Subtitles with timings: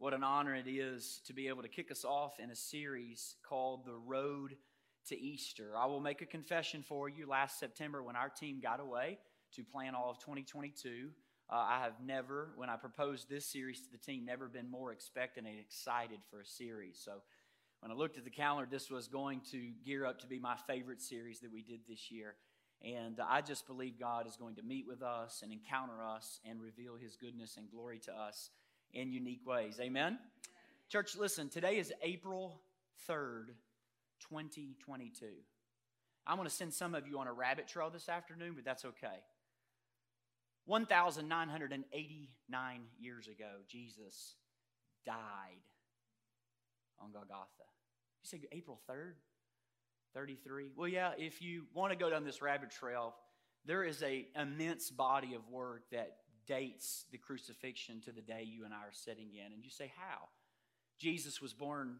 [0.00, 3.34] What an honor it is to be able to kick us off in a series
[3.42, 4.54] called The Road
[5.08, 5.72] to Easter.
[5.76, 7.26] I will make a confession for you.
[7.26, 9.18] Last September, when our team got away
[9.56, 11.08] to plan all of 2022,
[11.50, 14.92] uh, I have never, when I proposed this series to the team, never been more
[14.92, 17.00] expectant and excited for a series.
[17.04, 17.14] So
[17.80, 20.54] when I looked at the calendar, this was going to gear up to be my
[20.68, 22.36] favorite series that we did this year.
[22.84, 26.60] And I just believe God is going to meet with us and encounter us and
[26.60, 28.50] reveal his goodness and glory to us
[28.92, 29.78] in unique ways.
[29.80, 30.18] Amen?
[30.88, 32.60] Church, listen, today is April
[33.08, 33.48] 3rd,
[34.20, 35.26] 2022.
[36.26, 38.84] I'm going to send some of you on a rabbit trail this afternoon, but that's
[38.84, 39.22] okay.
[40.66, 44.34] 1,989 years ago, Jesus
[45.06, 45.62] died
[47.00, 47.64] on Golgotha.
[48.22, 49.14] You say April 3rd,
[50.14, 50.72] 33?
[50.76, 53.14] Well, yeah, if you want to go down this rabbit trail,
[53.64, 56.16] there is a immense body of work that
[56.48, 59.52] dates the crucifixion to the day you and I are sitting in.
[59.52, 60.28] And you say, how?
[60.98, 61.96] Jesus was born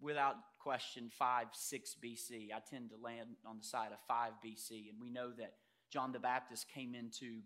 [0.00, 2.48] without question 5, 6 BC.
[2.54, 4.90] I tend to land on the side of 5 BC.
[4.90, 5.54] And we know that
[5.90, 7.38] John the Baptist came into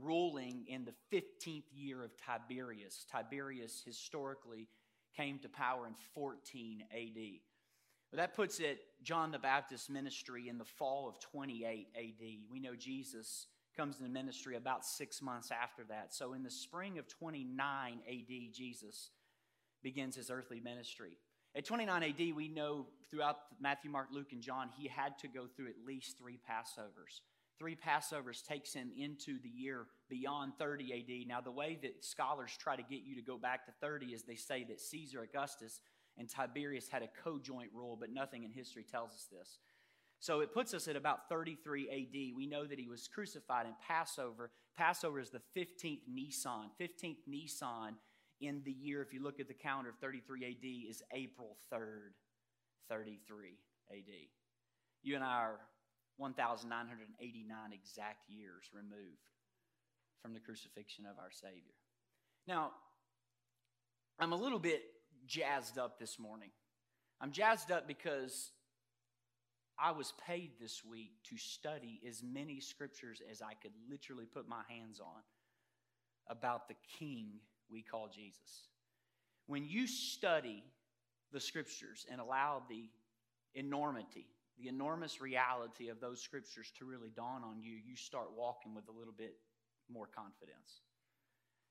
[0.00, 3.06] ruling in the 15th year of Tiberius.
[3.10, 4.68] Tiberius historically
[5.16, 7.40] came to power in 14 AD.
[8.10, 12.26] But that puts it, John the Baptist ministry in the fall of 28 AD.
[12.50, 16.14] We know Jesus comes into ministry about six months after that.
[16.14, 19.10] So in the spring of 29 AD, Jesus
[19.82, 21.16] begins his earthly ministry.
[21.56, 25.46] At 29 AD, we know throughout Matthew, Mark, Luke, and John, he had to go
[25.46, 27.22] through at least three Passovers.
[27.58, 31.28] Three Passovers takes him into the year beyond 30 AD.
[31.28, 34.22] Now, the way that scholars try to get you to go back to 30 is
[34.22, 35.80] they say that Caesar Augustus
[36.16, 39.58] and Tiberius had a co joint rule, but nothing in history tells us this.
[40.20, 42.36] So it puts us at about 33 AD.
[42.36, 44.50] We know that he was crucified in Passover.
[44.76, 46.70] Passover is the 15th Nisan.
[46.78, 47.96] 15th Nisan
[48.40, 52.12] in the year, if you look at the calendar of 33 AD, is April 3rd,
[52.90, 53.56] 33
[53.90, 54.04] AD.
[55.02, 55.60] You and I are
[56.18, 59.30] 1,989 exact years removed
[60.22, 61.74] from the crucifixion of our Savior.
[62.46, 62.72] Now,
[64.18, 64.82] I'm a little bit
[65.26, 66.50] jazzed up this morning.
[67.22, 68.52] I'm jazzed up because
[69.82, 74.48] I was paid this week to study as many scriptures as I could literally put
[74.48, 75.22] my hands on
[76.28, 77.28] about the king
[77.70, 78.68] we call Jesus.
[79.46, 80.62] When you study
[81.32, 82.88] the scriptures and allow the
[83.54, 84.26] enormity,
[84.58, 88.88] the enormous reality of those scriptures to really dawn on you, you start walking with
[88.88, 89.36] a little bit
[89.90, 90.82] more confidence.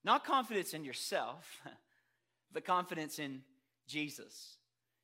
[0.04, 1.62] Not confidence in yourself,
[2.52, 3.44] but confidence in
[3.88, 4.58] Jesus.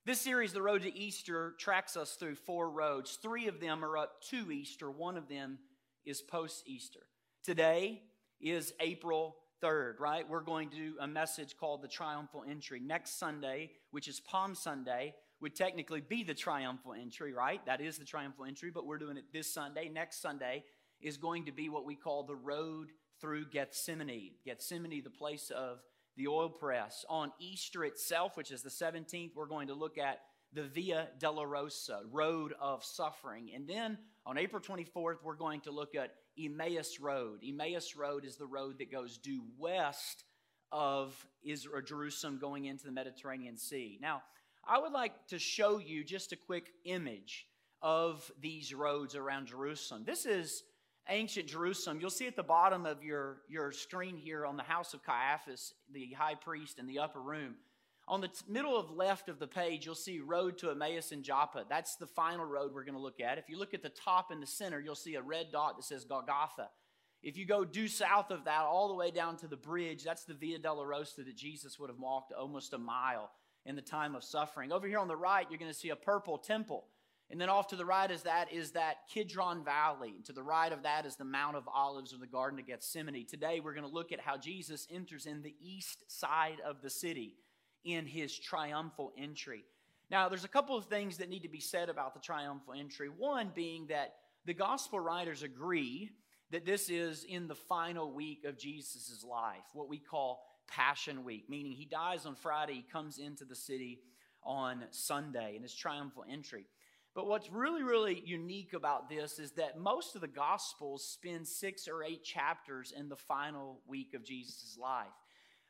[0.06, 3.18] This series, The Road to Easter, tracks us through four roads.
[3.20, 5.58] Three of them are up to Easter, one of them
[6.06, 7.08] is post Easter.
[7.44, 8.04] Today
[8.40, 10.30] is April 3rd, right?
[10.30, 12.80] We're going to do a message called the Triumphal Entry.
[12.80, 17.66] Next Sunday, which is Palm Sunday, would technically be the Triumphal Entry, right?
[17.66, 19.90] That is the Triumphal Entry, but we're doing it this Sunday.
[19.90, 20.66] Next Sunday
[21.02, 22.90] is going to be what we call the Road
[23.20, 24.34] through Gethsemane.
[24.46, 25.80] Gethsemane, the place of
[26.18, 27.06] the oil press.
[27.10, 30.22] On Easter itself, which is the 17th, we're going to look at
[30.54, 33.52] the Via Dolorosa, Road of Suffering.
[33.54, 37.42] And then on April 24th, we're going to look at Emmaus Road.
[37.46, 40.24] Emmaus Road is the road that goes due west
[40.72, 44.00] of Israel, Jerusalem going into the Mediterranean Sea.
[44.02, 44.24] Now,
[44.68, 47.48] I would like to show you just a quick image
[47.82, 50.04] of these roads around Jerusalem.
[50.06, 50.64] This is
[51.10, 52.00] ancient Jerusalem.
[52.00, 55.74] You'll see at the bottom of your, your screen here on the house of Caiaphas,
[55.92, 57.56] the high priest in the upper room.
[58.08, 61.24] On the t- middle of left of the page, you'll see road to Emmaus and
[61.24, 61.66] Joppa.
[61.68, 63.38] That's the final road we're going to look at.
[63.38, 65.84] If you look at the top in the center, you'll see a red dot that
[65.84, 66.70] says Golgotha.
[67.24, 70.26] If you go due south of that, all the way down to the bridge, that's
[70.26, 73.32] the Via della Dolorosa that Jesus would have walked almost a mile
[73.66, 74.72] in the time of suffering.
[74.72, 76.86] Over here on the right, you're going to see a purple temple.
[77.32, 80.16] And then off to the right is that is that Kidron Valley.
[80.26, 83.26] To the right of that is the Mount of Olives or the Garden of Gethsemane.
[83.26, 86.90] Today we're going to look at how Jesus enters in the east side of the
[86.90, 87.36] city
[87.84, 89.64] in his triumphal entry.
[90.12, 93.10] Now, there's a couple of things that need to be said about the triumphal entry.
[93.10, 94.14] One being that
[94.46, 96.12] the gospel writers agree
[96.52, 101.46] that this is in the final week of Jesus' life, what we call Passion Week,
[101.50, 104.00] meaning he dies on Friday, he comes into the city
[104.44, 106.66] on Sunday in his triumphal entry.
[107.16, 111.88] But what's really, really unique about this is that most of the Gospels spend six
[111.88, 115.08] or eight chapters in the final week of Jesus' life.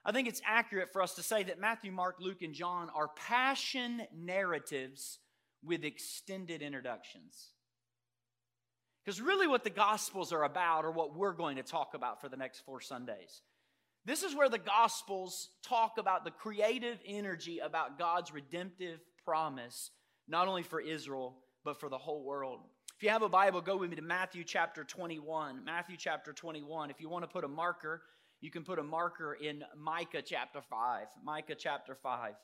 [0.04, 3.10] I think it's accurate for us to say that Matthew, Mark, Luke, and John are
[3.16, 5.20] passion narratives
[5.64, 7.54] with extended introductions.
[9.04, 12.30] Because really, what the Gospels are about, or what we're going to talk about for
[12.30, 13.42] the next four Sundays,
[14.04, 19.92] this is where the Gospels talk about the creative energy about God's redemptive promise,
[20.28, 22.62] not only for Israel, but for the whole world.
[22.98, 25.66] If you have a Bible, go with me to Matthew chapter 21.
[25.66, 26.90] Matthew chapter 21.
[26.90, 28.04] If you want to put a marker,
[28.42, 31.08] you can put a marker in Micah chapter 5.
[31.24, 32.36] Micah chapter 5.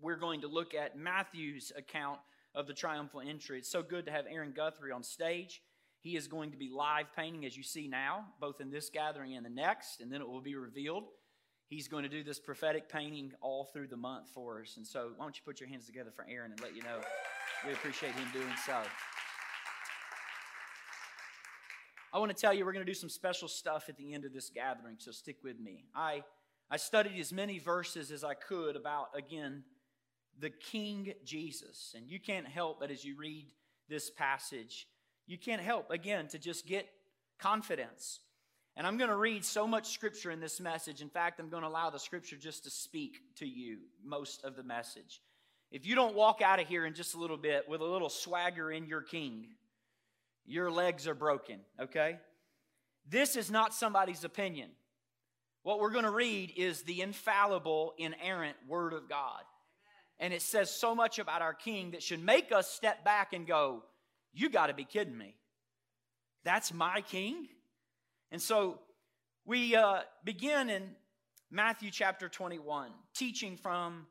[0.00, 2.20] We're going to look at Matthew's account
[2.54, 3.58] of the triumphal entry.
[3.58, 5.62] It's so good to have Aaron Guthrie on stage.
[6.00, 9.34] He is going to be live painting, as you see now, both in this gathering
[9.36, 11.04] and the next, and then it will be revealed.
[11.68, 14.76] He's going to do this prophetic painting all through the month for us.
[14.76, 17.00] And so, why don't you put your hands together for Aaron and let you know
[17.66, 18.82] we appreciate him doing so.
[22.12, 24.24] I want to tell you, we're going to do some special stuff at the end
[24.24, 25.86] of this gathering, so stick with me.
[25.94, 26.22] I,
[26.70, 29.64] I studied as many verses as I could about, again,
[30.38, 31.94] the King Jesus.
[31.96, 33.46] And you can't help but as you read
[33.88, 34.86] this passage,
[35.26, 36.86] you can't help, again, to just get
[37.38, 38.20] confidence.
[38.76, 41.00] And I'm going to read so much scripture in this message.
[41.00, 44.56] In fact, I'm going to allow the scripture just to speak to you most of
[44.56, 45.20] the message.
[45.70, 48.08] If you don't walk out of here in just a little bit with a little
[48.08, 49.46] swagger in your king,
[50.44, 52.18] your legs are broken, okay?
[53.08, 54.70] This is not somebody's opinion.
[55.62, 59.40] What we're going to read is the infallible, inerrant Word of God.
[60.18, 63.46] And it says so much about our King that should make us step back and
[63.46, 63.82] go,
[64.32, 65.36] You got to be kidding me.
[66.44, 67.48] That's my King?
[68.30, 68.80] And so
[69.44, 70.90] we uh, begin in
[71.50, 74.06] Matthew chapter 21, teaching from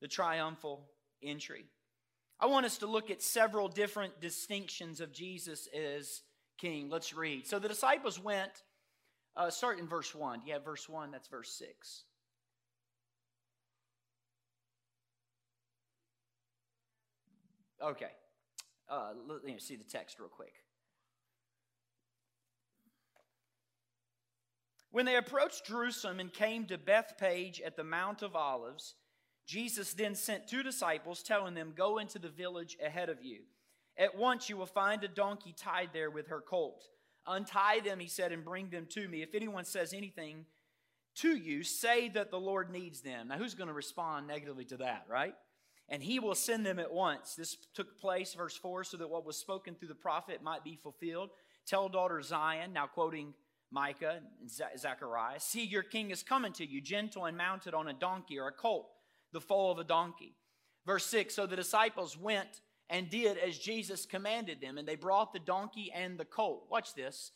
[0.00, 0.88] the triumphal
[1.22, 1.64] entry.
[2.40, 6.22] I want us to look at several different distinctions of Jesus as
[6.56, 6.88] King.
[6.88, 7.46] Let's read.
[7.46, 8.62] So the disciples went,
[9.36, 10.40] uh, start in verse 1.
[10.40, 11.10] Do you have verse 1?
[11.10, 12.04] That's verse 6.
[17.82, 18.10] Okay.
[18.88, 20.54] Uh, let me see the text real quick.
[24.90, 28.94] When they approached Jerusalem and came to Bethphage at the Mount of Olives,
[29.46, 33.40] Jesus then sent two disciples, telling them, Go into the village ahead of you.
[33.96, 36.84] At once you will find a donkey tied there with her colt.
[37.26, 39.22] Untie them, he said, and bring them to me.
[39.22, 40.46] If anyone says anything
[41.16, 43.28] to you, say that the Lord needs them.
[43.28, 45.34] Now, who's going to respond negatively to that, right?
[45.88, 47.34] and he will send them at once.
[47.34, 50.76] This took place, verse 4, so that what was spoken through the prophet might be
[50.76, 51.30] fulfilled.
[51.66, 53.34] Tell daughter Zion, now quoting
[53.70, 57.92] Micah and Zechariah, see your king is coming to you, gentle and mounted on a
[57.92, 58.88] donkey or a colt,
[59.32, 60.34] the foal of a donkey.
[60.86, 62.60] Verse 6 So the disciples went
[62.90, 66.66] and did as Jesus commanded them, and they brought the donkey and the colt.
[66.70, 67.32] Watch this.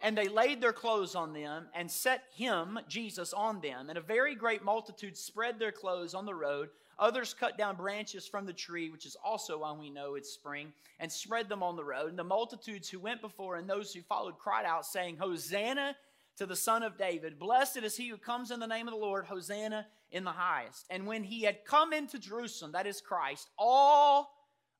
[0.00, 3.88] And they laid their clothes on them and set him, Jesus, on them.
[3.88, 6.68] And a very great multitude spread their clothes on the road.
[6.98, 10.72] Others cut down branches from the tree, which is also why we know it's spring,
[10.98, 12.08] and spread them on the road.
[12.08, 15.94] And the multitudes who went before and those who followed cried out, saying, Hosanna
[16.38, 17.38] to the Son of David.
[17.38, 19.26] Blessed is he who comes in the name of the Lord.
[19.26, 20.86] Hosanna in the highest.
[20.90, 24.30] And when he had come into Jerusalem, that is Christ, all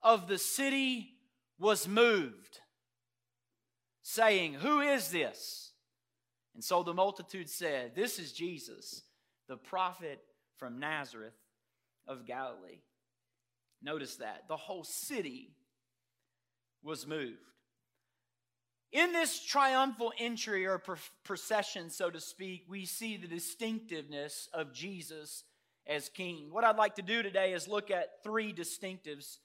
[0.03, 1.17] of the city
[1.59, 2.61] was moved,
[4.03, 5.73] saying, Who is this?
[6.55, 9.03] And so the multitude said, This is Jesus,
[9.49, 10.21] the prophet
[10.57, 11.35] from Nazareth
[12.09, 12.81] of Galilee.
[13.83, 14.45] Notice that.
[14.49, 15.51] The whole city
[16.83, 17.39] was moved.
[18.93, 20.83] In this triumphal entry or
[21.25, 25.45] procession, so to speak, we see the distinctiveness of Jesus
[25.87, 26.49] as king.
[26.51, 29.39] What I'd like to do today is look at three distinctives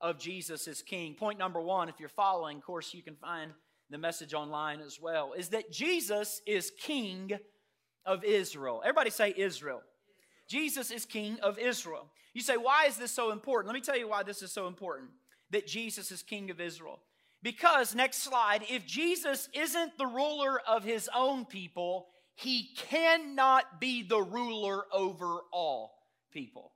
[0.00, 1.14] of Jesus as king.
[1.14, 3.52] Point number one, if you're following, of course, you can find
[3.90, 7.32] the message online as well, is that Jesus is king
[8.04, 8.82] of Israel.
[8.84, 9.82] Everybody say Israel.
[10.50, 12.08] Jesus is king of Israel.
[12.34, 13.72] You say, why is this so important?
[13.72, 15.10] Let me tell you why this is so important
[15.50, 16.98] that Jesus is king of Israel.
[17.40, 24.02] Because, next slide, if Jesus isn't the ruler of his own people, he cannot be
[24.02, 25.94] the ruler over all
[26.32, 26.72] people.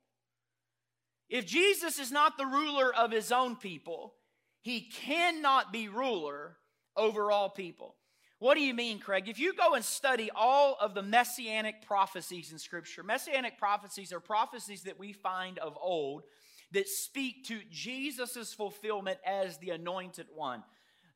[1.28, 4.14] If Jesus is not the ruler of his own people,
[4.60, 6.58] he cannot be ruler
[6.96, 7.96] over all people.
[8.44, 9.26] What do you mean, Craig?
[9.26, 14.20] If you go and study all of the messianic prophecies in Scripture, messianic prophecies are
[14.20, 16.24] prophecies that we find of old
[16.72, 20.62] that speak to Jesus' fulfillment as the anointed one.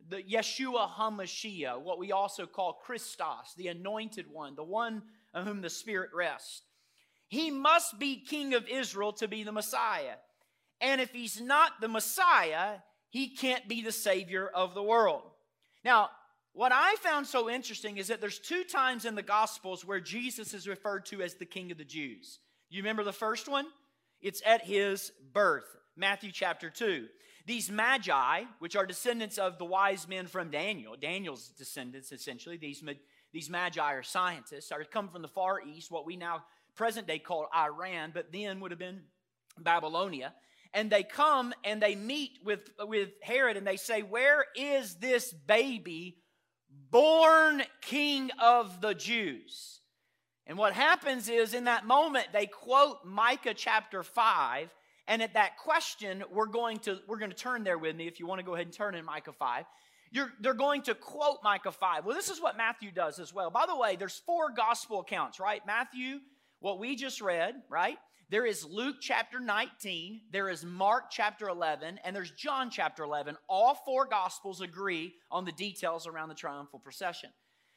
[0.09, 5.03] The Yeshua HaMashiach, what we also call Christos, the anointed one, the one
[5.35, 6.63] on whom the Spirit rests.
[7.29, 10.15] He must be king of Israel to be the Messiah.
[10.81, 12.77] And if he's not the Messiah,
[13.11, 15.25] he can't be the Savior of the world.
[15.85, 16.09] Now,
[16.53, 20.55] what I found so interesting is that there's two times in the Gospels where Jesus
[20.55, 22.41] is referred to as the King of the Jews.
[22.71, 23.67] You remember the first one?
[24.21, 27.07] It's at his birth, Matthew chapter 2.
[27.47, 32.83] These magi, which are descendants of the wise men from Daniel, Daniel's descendants essentially, these,
[33.33, 36.43] these magi are scientists, are come from the far east, what we now
[36.75, 39.01] present day call Iran, but then would have been
[39.59, 40.35] Babylonia.
[40.75, 45.33] And they come and they meet with, with Herod and they say, Where is this
[45.33, 46.19] baby
[46.91, 49.81] born king of the Jews?
[50.47, 54.75] And what happens is in that moment, they quote Micah chapter 5.
[55.07, 58.19] And at that question, we're going to, we're going to turn there with me if
[58.19, 59.65] you want to go ahead and turn in Micah 5.
[60.11, 62.07] You're, they're going to quote Micah 5.
[62.07, 63.51] Well, this is what Matthew does as well.
[63.51, 65.61] By the way, there's four gospel accounts, right?
[65.67, 66.21] Matthew,
[66.61, 67.99] what we just read, right?
[68.31, 73.39] There is Luke chapter 19, there is Mark chapter 11, and there's John chapter 11.
[73.49, 77.31] All four gospels agree on the details around the triumphal procession.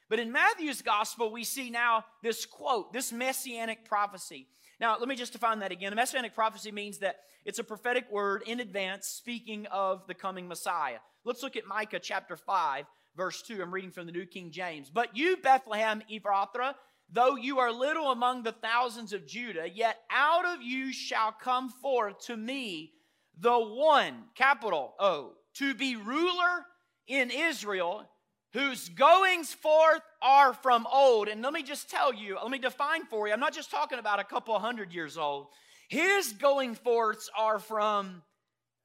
[0.10, 4.46] But in Matthew's gospel, we see now this quote, this messianic prophecy.
[4.82, 5.94] Now, let me just define that again.
[5.94, 10.50] A messianic prophecy means that it's a prophetic word in advance speaking of the coming
[10.50, 10.98] Messiah.
[11.24, 13.62] Let's look at Micah chapter 5, verse 2.
[13.62, 14.90] I'm reading from the New King James.
[14.90, 16.74] But you, Bethlehem Ephrathah,
[17.12, 21.70] though you are little among the thousands of Judah, yet out of you shall come
[21.70, 22.94] forth to me
[23.40, 26.66] the one, capital O, to be ruler
[27.08, 28.08] in Israel
[28.54, 31.28] whose goings forth are from old.
[31.28, 33.34] And let me just tell you, let me define for you.
[33.34, 35.48] I'm not just talking about a couple hundred years old.
[35.88, 38.22] His going forths are from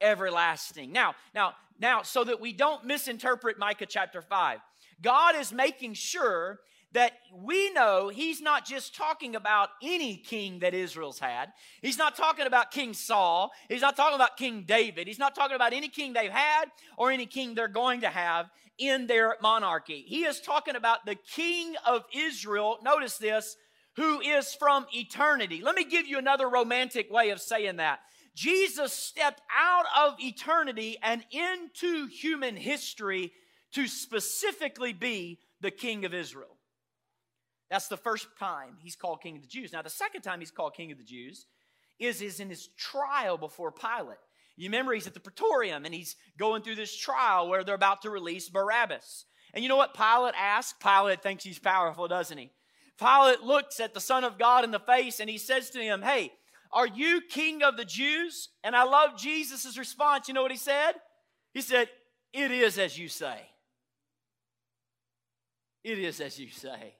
[0.00, 0.92] everlasting.
[0.92, 4.61] Now, now, now, so that we don't misinterpret Micah chapter 5,
[5.02, 6.61] God is making sure
[6.96, 11.52] that we know he's not just talking about any king that Israel's had.
[11.82, 13.52] He's not talking about King Saul.
[13.68, 15.06] He's not talking about King David.
[15.06, 18.46] He's not talking about any king they've had or any king they're going to have
[18.78, 20.04] in their monarchy.
[20.06, 23.58] He is talking about the king of Israel, notice this,
[23.96, 25.60] who is from eternity.
[25.62, 28.00] Let me give you another romantic way of saying that.
[28.34, 33.32] Jesus stepped out of eternity and into human history
[33.72, 36.55] to specifically be the king of Israel.
[37.70, 39.73] That's the first time he's called king of the Jews.
[39.73, 41.46] Now, the second time he's called king of the Jews
[41.99, 44.18] is, is in his trial before Pilate.
[44.56, 48.02] You remember he's at the Praetorium and he's going through this trial where they're about
[48.02, 49.26] to release Barabbas.
[49.52, 50.78] And you know what Pilate asks?
[50.82, 52.50] Pilate thinks he's powerful, doesn't he?
[52.99, 56.02] Pilate looks at the Son of God in the face and he says to him,
[56.02, 56.32] Hey,
[56.73, 58.49] are you king of the Jews?
[58.64, 60.28] And I love Jesus' response.
[60.28, 60.92] You know what he said?
[61.52, 61.88] He said,
[62.32, 63.40] It is as you say.
[65.85, 66.94] It is as you say.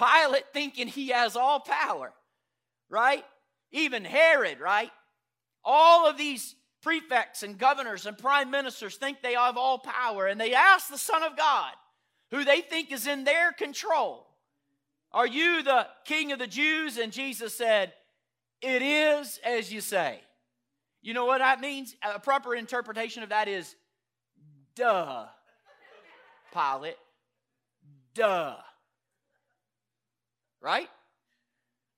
[0.00, 2.12] Pilate thinking he has all power,
[2.88, 3.24] right?
[3.70, 4.90] Even Herod, right?
[5.62, 10.40] All of these prefects and governors and prime ministers think they have all power, and
[10.40, 11.72] they ask the Son of God,
[12.30, 14.26] who they think is in their control,
[15.12, 16.96] Are you the king of the Jews?
[16.96, 17.92] And Jesus said,
[18.62, 20.20] It is as you say.
[21.02, 21.96] You know what that means?
[22.02, 23.74] A proper interpretation of that is,
[24.74, 25.26] Duh,
[26.52, 26.96] Pilate.
[28.14, 28.56] Duh.
[30.62, 30.88] Right?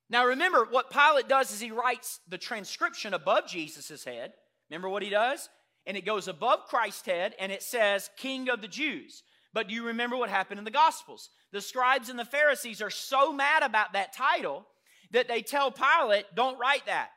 [0.08, 4.32] Now remember, what Pilate does is he writes the transcription above Jesus' head.
[4.70, 5.48] Remember what he does?
[5.86, 9.22] And it goes above Christ's head and it says, King of the Jews.
[9.54, 11.30] But do you remember what happened in the Gospels?
[11.52, 14.66] The scribes and the Pharisees are so mad about that title
[15.10, 17.10] that they tell Pilate, don't write that.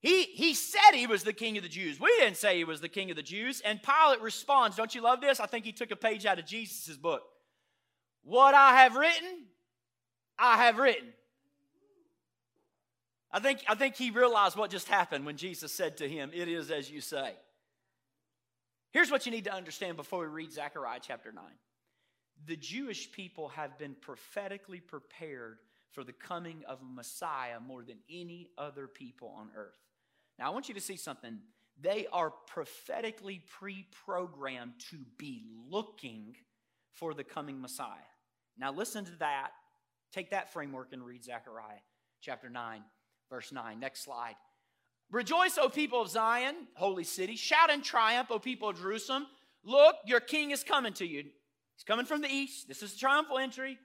[0.00, 1.98] He, he said he was the king of the Jews.
[1.98, 3.60] We didn't say he was the king of the Jews.
[3.64, 5.40] And Pilate responds, Don't you love this?
[5.40, 7.22] I think he took a page out of Jesus' book.
[8.22, 9.46] What I have written,
[10.38, 11.08] I have written.
[13.30, 16.48] I think, I think he realized what just happened when Jesus said to him, It
[16.48, 17.34] is as you say.
[18.92, 21.44] Here's what you need to understand before we read Zechariah chapter 9.
[22.46, 25.58] The Jewish people have been prophetically prepared
[25.90, 29.78] for the coming of Messiah more than any other people on earth.
[30.38, 31.38] Now, I want you to see something.
[31.80, 36.36] They are prophetically pre programmed to be looking
[36.92, 37.88] for the coming Messiah.
[38.58, 39.50] Now, listen to that.
[40.16, 41.76] Take that framework and read Zechariah
[42.22, 42.80] chapter 9,
[43.28, 43.78] verse 9.
[43.78, 44.36] Next slide.
[45.10, 47.36] Rejoice, O people of Zion, holy city.
[47.36, 49.26] Shout in triumph, O people of Jerusalem.
[49.62, 51.24] Look, your king is coming to you.
[51.74, 52.66] He's coming from the east.
[52.66, 53.76] This is a triumphal entry.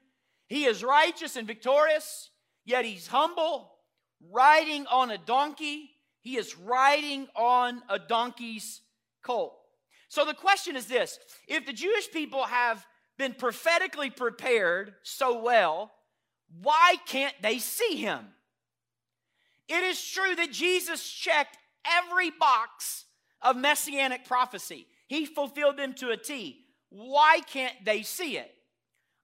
[0.47, 2.29] He is righteous and victorious,
[2.63, 3.69] yet he's humble,
[4.31, 5.89] riding on a donkey.
[6.21, 8.79] He is riding on a donkey's
[9.21, 9.53] colt.
[10.07, 11.19] So the question is this
[11.49, 15.91] if the Jewish people have been prophetically prepared so well,
[16.61, 18.25] why can't they see him?
[19.67, 23.05] It is true that Jesus checked every box
[23.41, 26.65] of messianic prophecy, he fulfilled them to a T.
[26.89, 28.53] Why can't they see it?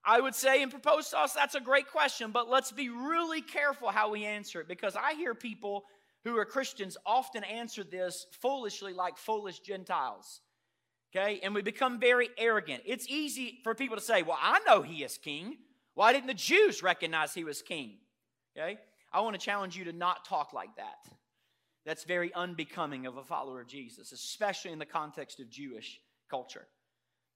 [0.04, 3.42] I would say and propose to us that's a great question, but let's be really
[3.42, 5.84] careful how we answer it because I hear people
[6.24, 10.40] who are Christians often answer this foolishly like foolish Gentiles.
[11.14, 11.40] Okay?
[11.42, 12.82] And we become very arrogant.
[12.86, 15.56] It's easy for people to say, Well, I know he is king.
[15.98, 17.94] Why didn't the Jews recognize he was king?
[18.56, 18.78] Okay?
[19.12, 21.08] I want to challenge you to not talk like that.
[21.84, 26.00] That's very unbecoming of a follower of Jesus, especially in the context of Jewish
[26.30, 26.68] culture.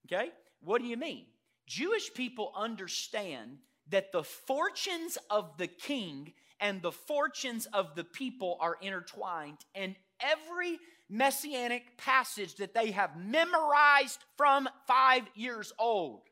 [0.06, 0.30] Okay?
[0.60, 1.26] What do you mean?
[1.66, 8.58] Jewish people understand that the fortunes of the king and the fortunes of the people
[8.60, 10.78] are intertwined, and every
[11.10, 16.28] messianic passage that they have memorized from five years old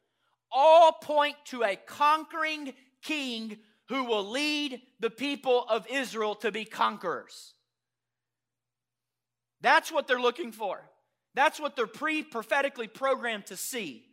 [0.53, 6.65] all point to a conquering king who will lead the people of Israel to be
[6.65, 7.55] conquerors.
[9.61, 10.81] That's what they're looking for.
[11.35, 14.07] That's what they're pre prophetically programmed to see.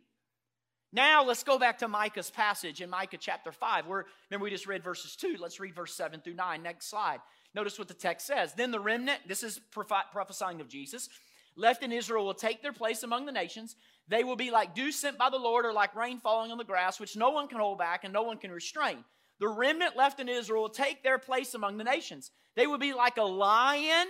[0.92, 3.86] Now let's go back to Micah's passage in Micah chapter 5.
[3.86, 5.36] Where, remember, we just read verses 2.
[5.38, 6.62] Let's read verse 7 through 9.
[6.62, 7.20] Next slide.
[7.54, 8.54] Notice what the text says.
[8.54, 11.08] Then the remnant, this is prophesying of Jesus,
[11.56, 13.76] left in Israel will take their place among the nations.
[14.08, 16.64] They will be like dew sent by the Lord or like rain falling on the
[16.64, 19.04] grass, which no one can hold back and no one can restrain.
[19.38, 22.30] The remnant left in Israel will take their place among the nations.
[22.56, 24.08] They will be like a lion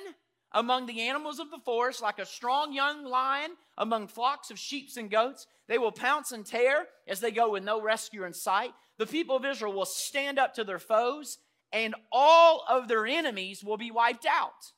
[0.52, 4.88] among the animals of the forest, like a strong young lion among flocks of sheep
[4.96, 5.46] and goats.
[5.66, 8.72] They will pounce and tear as they go with no rescue in sight.
[8.96, 11.38] The people of Israel will stand up to their foes,
[11.72, 14.72] and all of their enemies will be wiped out.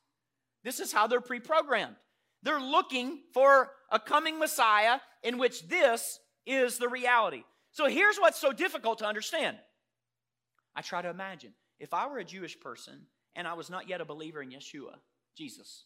[0.63, 1.95] This is how they're pre programmed.
[2.43, 7.43] They're looking for a coming Messiah in which this is the reality.
[7.71, 9.57] So here's what's so difficult to understand.
[10.75, 13.01] I try to imagine if I were a Jewish person
[13.35, 14.95] and I was not yet a believer in Yeshua,
[15.37, 15.85] Jesus,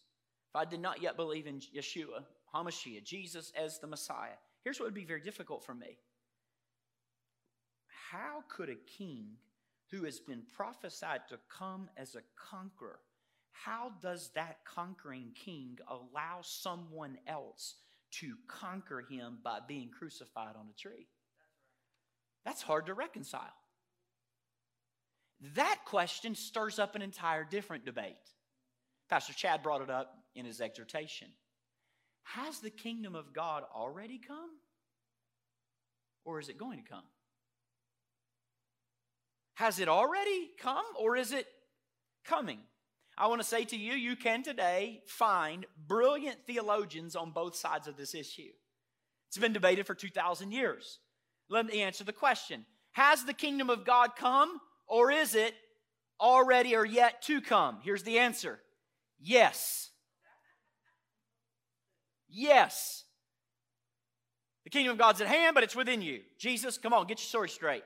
[0.50, 4.86] if I did not yet believe in Yeshua, HaMashiach, Jesus as the Messiah, here's what
[4.86, 5.98] would be very difficult for me.
[8.10, 9.26] How could a king
[9.90, 13.00] who has been prophesied to come as a conqueror,
[13.64, 17.76] how does that conquering king allow someone else
[18.12, 21.06] to conquer him by being crucified on a tree?
[22.44, 23.54] That's hard to reconcile.
[25.54, 28.16] That question stirs up an entire different debate.
[29.08, 31.28] Pastor Chad brought it up in his exhortation.
[32.22, 34.50] Has the kingdom of God already come?
[36.24, 37.04] Or is it going to come?
[39.54, 41.46] Has it already come or is it
[42.24, 42.58] coming?
[43.18, 47.88] I want to say to you, you can today find brilliant theologians on both sides
[47.88, 48.50] of this issue.
[49.28, 50.98] It's been debated for 2,000 years.
[51.48, 55.54] Let me answer the question Has the kingdom of God come or is it
[56.20, 57.78] already or yet to come?
[57.82, 58.60] Here's the answer
[59.18, 59.90] Yes.
[62.28, 63.04] Yes.
[64.64, 66.20] The kingdom of God's at hand, but it's within you.
[66.38, 67.84] Jesus, come on, get your story straight.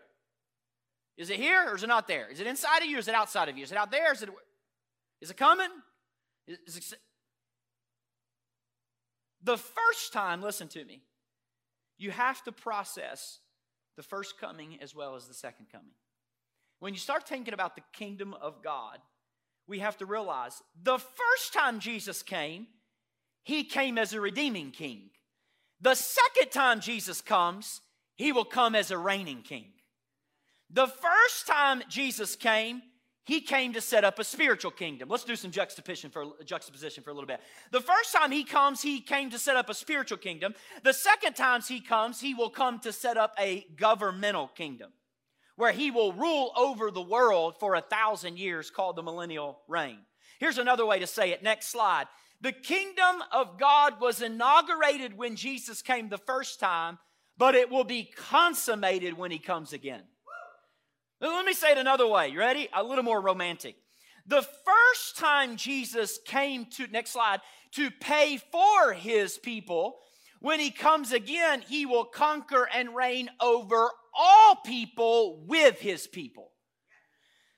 [1.19, 2.29] Is it here or is it not there?
[2.31, 3.65] Is it inside of you or is it outside of you?
[3.65, 4.13] Is it out there?
[4.13, 4.31] Is it,
[5.21, 5.71] is it coming?
[6.47, 6.99] Is, is it,
[9.43, 11.03] the first time, listen to me,
[11.99, 13.39] you have to process
[13.97, 15.95] the first coming as well as the second coming.
[16.79, 18.99] When you start thinking about the kingdom of God,
[19.67, 22.67] we have to realize the first time Jesus came,
[23.45, 25.11] he came as a redeeming king.
[25.81, 27.81] The second time Jesus comes,
[28.17, 29.67] he will come as a reigning king.
[30.71, 32.83] The first time Jesus came,
[33.25, 35.09] he came to set up a spiritual kingdom.
[35.09, 37.41] Let's do some juxtaposition for juxtaposition for a little bit.
[37.71, 40.55] The first time he comes, he came to set up a spiritual kingdom.
[40.83, 44.93] The second times he comes, he will come to set up a governmental kingdom
[45.57, 49.99] where he will rule over the world for a thousand years, called the millennial reign.
[50.39, 51.43] Here's another way to say it.
[51.43, 52.07] Next slide.
[52.41, 56.99] The kingdom of God was inaugurated when Jesus came the first time,
[57.37, 60.05] but it will be consummated when he comes again.
[61.21, 62.29] Let me say it another way.
[62.29, 62.69] You ready?
[62.73, 63.77] A little more romantic.
[64.27, 67.41] The first time Jesus came to, next slide,
[67.73, 69.99] to pay for his people,
[70.41, 76.51] when he comes again, he will conquer and reign over all people with his people.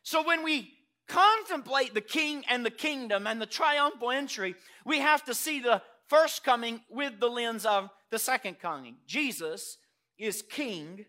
[0.03, 0.73] So when we
[1.07, 5.83] contemplate the king and the kingdom and the triumphal entry, we have to see the
[6.09, 8.97] first coming with the lens of the second coming.
[9.07, 9.79] Jesus
[10.19, 11.05] is king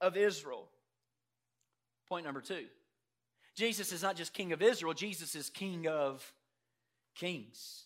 [0.00, 0.70] of Israel.
[2.08, 2.66] Point number two
[3.54, 6.32] Jesus is not just king of Israel, Jesus is king of
[7.14, 7.84] kings.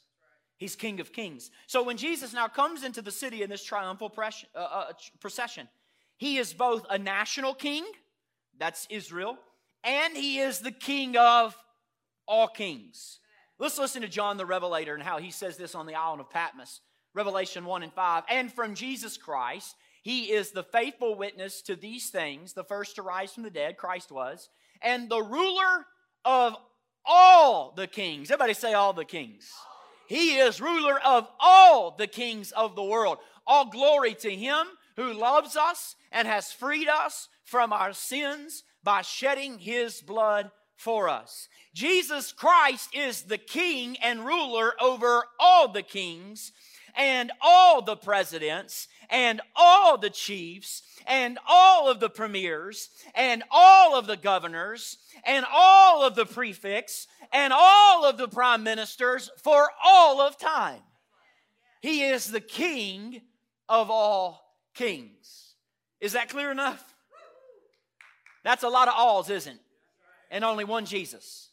[0.57, 1.51] He's king of kings.
[1.67, 5.67] So when Jesus now comes into the city in this triumphal uh, uh, procession,
[6.19, 7.85] he is both a national king,
[8.57, 9.39] that's Israel,
[9.83, 11.57] and he is the king of
[12.29, 13.19] all kings.
[13.59, 16.31] Let's listen to John the Revelator and how he says this on the island of
[16.31, 16.81] Patmos.
[17.15, 18.25] Revelation 1 and 5.
[18.31, 23.03] And from Jesus Christ, he is the faithful witness to these things, the first to
[23.03, 24.49] rise from the dead, Christ was,
[24.83, 25.87] and the ruler
[26.25, 26.57] of
[27.05, 28.31] all the kings.
[28.31, 29.51] Everybody say, all the kings.
[30.09, 33.19] He is ruler of all the kings of the world.
[33.47, 39.03] All glory to him who loves us and has freed us from our sins by
[39.03, 41.49] shedding his blood for us.
[41.75, 46.53] Jesus Christ is the king and ruler over all the kings
[46.97, 53.97] and all the presidents and all the chiefs and all of the premiers and all
[53.97, 59.69] of the governors and all of the prefects and all of the prime ministers for
[59.85, 60.81] all of time.
[61.81, 63.23] He is the king
[63.69, 65.55] of all kings.
[66.01, 66.95] Is that clear enough?
[68.45, 69.61] That's a lot of alls, isn't it?
[70.31, 71.51] And only one Jesus.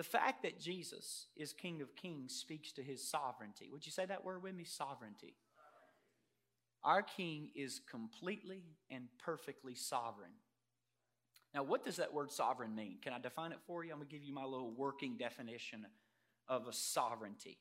[0.00, 3.68] The fact that Jesus is King of Kings speaks to his sovereignty.
[3.70, 4.64] Would you say that word with me?
[4.64, 5.34] Sovereignty.
[6.82, 10.30] Our King is completely and perfectly sovereign.
[11.52, 12.96] Now, what does that word sovereign mean?
[13.02, 13.92] Can I define it for you?
[13.92, 15.84] I'm going to give you my little working definition
[16.48, 17.58] of a sovereignty.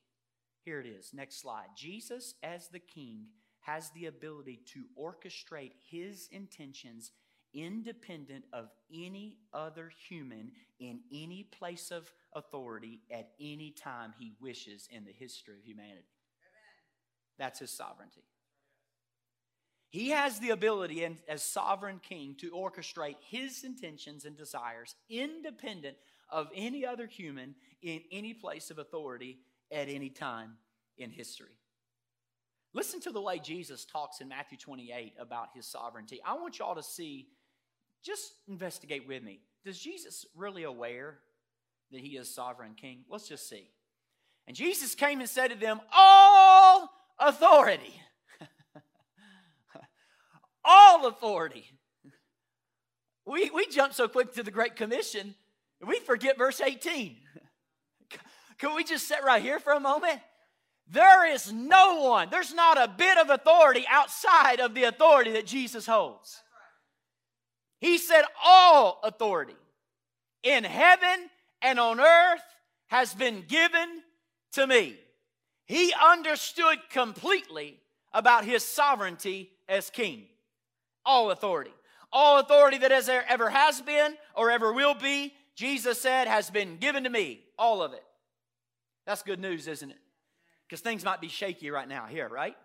[0.63, 1.11] Here it is.
[1.13, 1.67] Next slide.
[1.75, 3.25] Jesus, as the King,
[3.63, 7.11] has the ability to orchestrate his intentions
[7.53, 14.87] independent of any other human in any place of authority at any time he wishes
[14.91, 16.07] in the history of humanity.
[17.37, 18.23] That's his sovereignty.
[19.89, 25.97] He has the ability, and as sovereign king, to orchestrate his intentions and desires independent
[26.29, 29.39] of any other human in any place of authority
[29.71, 30.57] at any time
[30.97, 31.57] in history.
[32.73, 36.21] Listen to the way Jesus talks in Matthew 28 about his sovereignty.
[36.23, 37.29] I want y'all to see,
[38.03, 39.39] just investigate with me.
[39.65, 41.17] Does Jesus really aware
[41.91, 43.03] that he is sovereign king?
[43.09, 43.69] Let's just see.
[44.47, 47.93] And Jesus came and said to them, All authority
[50.63, 51.65] all authority.
[53.25, 55.35] We, we jump so quick to the Great Commission,
[55.85, 57.17] we forget verse 18.
[58.57, 60.19] Can we just sit right here for a moment?
[60.91, 65.45] There is no one, there's not a bit of authority outside of the authority that
[65.45, 66.41] Jesus holds.
[67.79, 69.55] He said, All authority
[70.43, 71.29] in heaven
[71.61, 72.43] and on earth
[72.87, 74.01] has been given
[74.53, 74.97] to me.
[75.65, 77.79] He understood completely
[78.13, 80.25] about his sovereignty as king
[81.05, 81.73] all authority.
[82.11, 86.77] All authority that has ever has been or ever will be, Jesus said, has been
[86.77, 87.41] given to me.
[87.57, 88.03] All of it.
[89.05, 89.97] That's good news, isn't it?
[90.67, 92.55] Because things might be shaky right now here, right?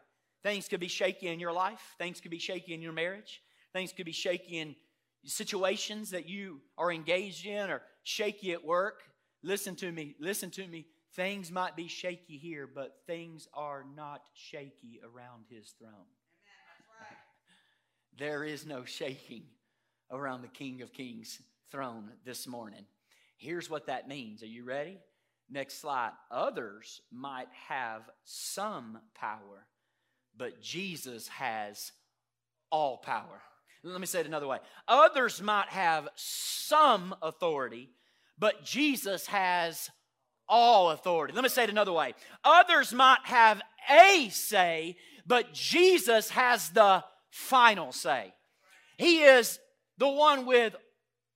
[0.42, 1.80] Things could be shaky in your life.
[1.98, 3.42] Things could be shaky in your marriage.
[3.72, 4.76] Things could be shaky in
[5.24, 9.02] situations that you are engaged in or shaky at work.
[9.42, 10.14] Listen to me.
[10.20, 10.86] Listen to me.
[11.14, 16.06] Things might be shaky here, but things are not shaky around his throne.
[18.16, 19.42] There is no shaking
[20.10, 21.40] around the King of Kings
[21.70, 22.84] throne this morning.
[23.36, 24.42] Here's what that means.
[24.42, 24.98] Are you ready?
[25.50, 26.12] Next slide.
[26.30, 29.66] Others might have some power,
[30.36, 31.92] but Jesus has
[32.70, 33.42] all power.
[33.84, 34.58] Let me say it another way.
[34.88, 37.90] Others might have some authority,
[38.38, 39.90] but Jesus has
[40.48, 41.34] all authority.
[41.34, 42.14] Let me say it another way.
[42.44, 48.32] Others might have a say, but Jesus has the final say.
[48.96, 49.58] He is
[49.98, 50.74] the one with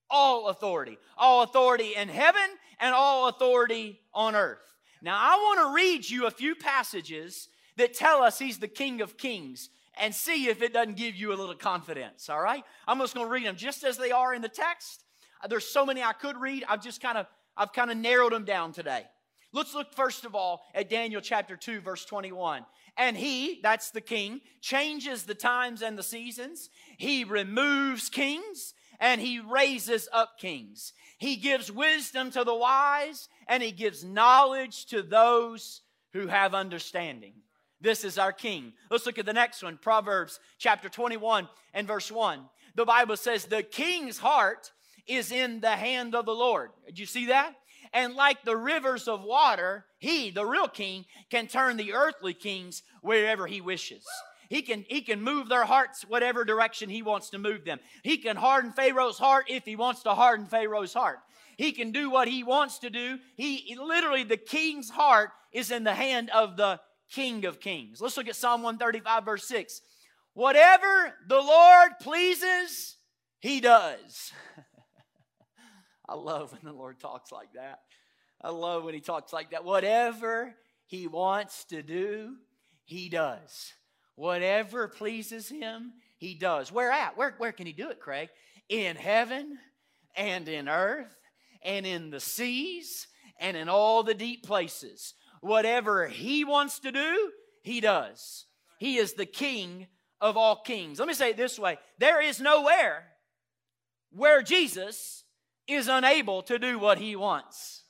[0.09, 2.49] all authority, all authority in heaven
[2.81, 4.63] and all authority on earth.
[5.03, 9.03] Now, I want to read you a few passages that tell us he's the King
[9.03, 12.65] of Kings and see if it doesn't give you a little confidence, all right?
[12.87, 15.05] I'm just going to read them just as they are in the text.
[15.49, 16.65] There's so many I could read.
[16.69, 19.05] I've just kind of I've kind of narrowed them down today.
[19.53, 22.65] Let's look first of all at Daniel chapter 2 verse 21.
[22.97, 26.69] And he, that's the king, changes the times and the seasons.
[26.97, 30.93] He removes kings and he raises up kings.
[31.19, 35.83] He gives wisdom to the wise and he gives knowledge to those
[36.13, 37.35] who have understanding.
[37.81, 38.73] This is our king.
[38.91, 42.41] Let's look at the next one Proverbs chapter 21 and verse 1.
[42.75, 44.73] The Bible says, The king's heart
[45.07, 46.71] is in the hand of the Lord.
[46.87, 47.55] Did you see that?
[47.93, 52.83] And like the rivers of water, he, the real king, can turn the earthly kings
[53.01, 54.05] wherever he wishes.
[54.49, 57.81] He can, he can move their hearts whatever direction he wants to move them.
[58.03, 61.19] He can harden Pharaoh's heart if he wants to harden Pharaoh's heart.
[61.57, 63.19] He can do what he wants to do.
[63.37, 68.01] He literally, the king's heart is in the hand of the King of Kings.
[68.01, 69.81] Let's look at Psalm 135, verse 6.
[70.35, 72.97] Whatever the Lord pleases,
[73.41, 74.33] he does.
[76.09, 77.81] I love when the Lord talks like that.
[78.41, 79.65] I love when he talks like that.
[79.65, 80.55] Whatever
[80.87, 82.37] he wants to do,
[82.85, 83.73] he does.
[84.15, 86.73] Whatever pleases him, he does.
[86.73, 87.17] Where at?
[87.17, 88.29] Where, where can he do it, Craig?
[88.69, 89.59] In heaven
[90.17, 91.15] and in earth
[91.63, 93.07] and in the seas
[93.41, 95.15] and in all the deep places.
[95.41, 98.47] Whatever he wants to do, he does.
[98.79, 99.87] He is the king
[100.21, 100.99] of all kings.
[100.99, 103.05] Let me say it this way there is nowhere
[104.11, 105.25] where Jesus
[105.67, 107.85] is unable to do what he wants.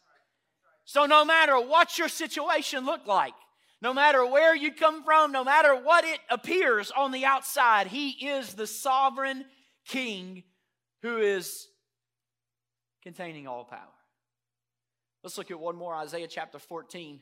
[0.85, 3.35] So, no matter what your situation look like,
[3.81, 8.11] no matter where you come from, no matter what it appears on the outside, he
[8.27, 9.45] is the sovereign
[9.87, 10.43] king
[11.03, 11.69] who is
[13.03, 13.95] containing all power.
[15.23, 17.21] Let's look at one more Isaiah chapter 14.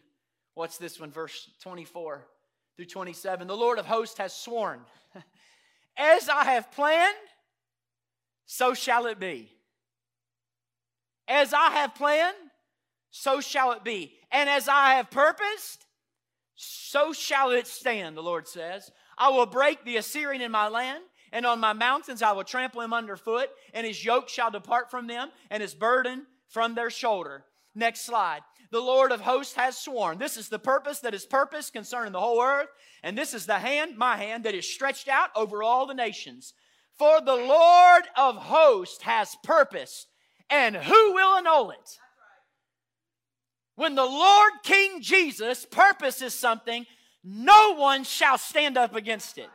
[0.56, 1.10] What's this one?
[1.10, 2.26] Verse 24
[2.76, 3.46] through 27.
[3.46, 4.80] The Lord of hosts has sworn,
[5.98, 7.14] As I have planned,
[8.46, 9.52] so shall it be.
[11.28, 12.36] As I have planned,
[13.10, 14.14] so shall it be.
[14.32, 15.84] And as I have purposed,
[16.54, 18.90] so shall it stand, the Lord says.
[19.18, 22.80] I will break the Assyrian in my land, and on my mountains I will trample
[22.80, 27.44] him underfoot, and his yoke shall depart from them, and his burden from their shoulder.
[27.74, 28.40] Next slide.
[28.72, 30.18] The Lord of hosts has sworn.
[30.18, 32.68] This is the purpose that is purpose concerning the whole earth,
[33.02, 36.52] and this is the hand, my hand, that is stretched out over all the nations.
[36.98, 40.08] For the Lord of hosts has purposed,
[40.50, 41.98] and who will annul it?
[43.76, 46.86] When the Lord King Jesus purposes something,
[47.22, 49.50] no one shall stand up against it.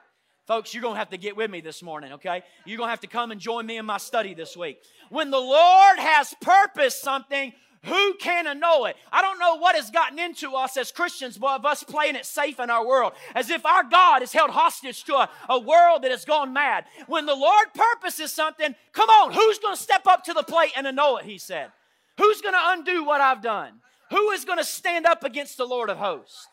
[0.45, 2.43] Folks, you're going to have to get with me this morning, okay?
[2.65, 4.79] You're going to have to come and join me in my study this week.
[5.09, 8.95] When the Lord has purposed something, who can annul it?
[9.11, 12.59] I don't know what has gotten into us as Christians of us playing it safe
[12.59, 16.11] in our world, as if our God is held hostage to a, a world that
[16.11, 16.85] has gone mad.
[17.07, 20.73] When the Lord purposes something, come on, who's going to step up to the plate
[20.77, 21.25] and annul it?
[21.25, 21.71] He said.
[22.17, 23.79] Who's going to undo what I've done?
[24.11, 26.47] Who is going to stand up against the Lord of hosts?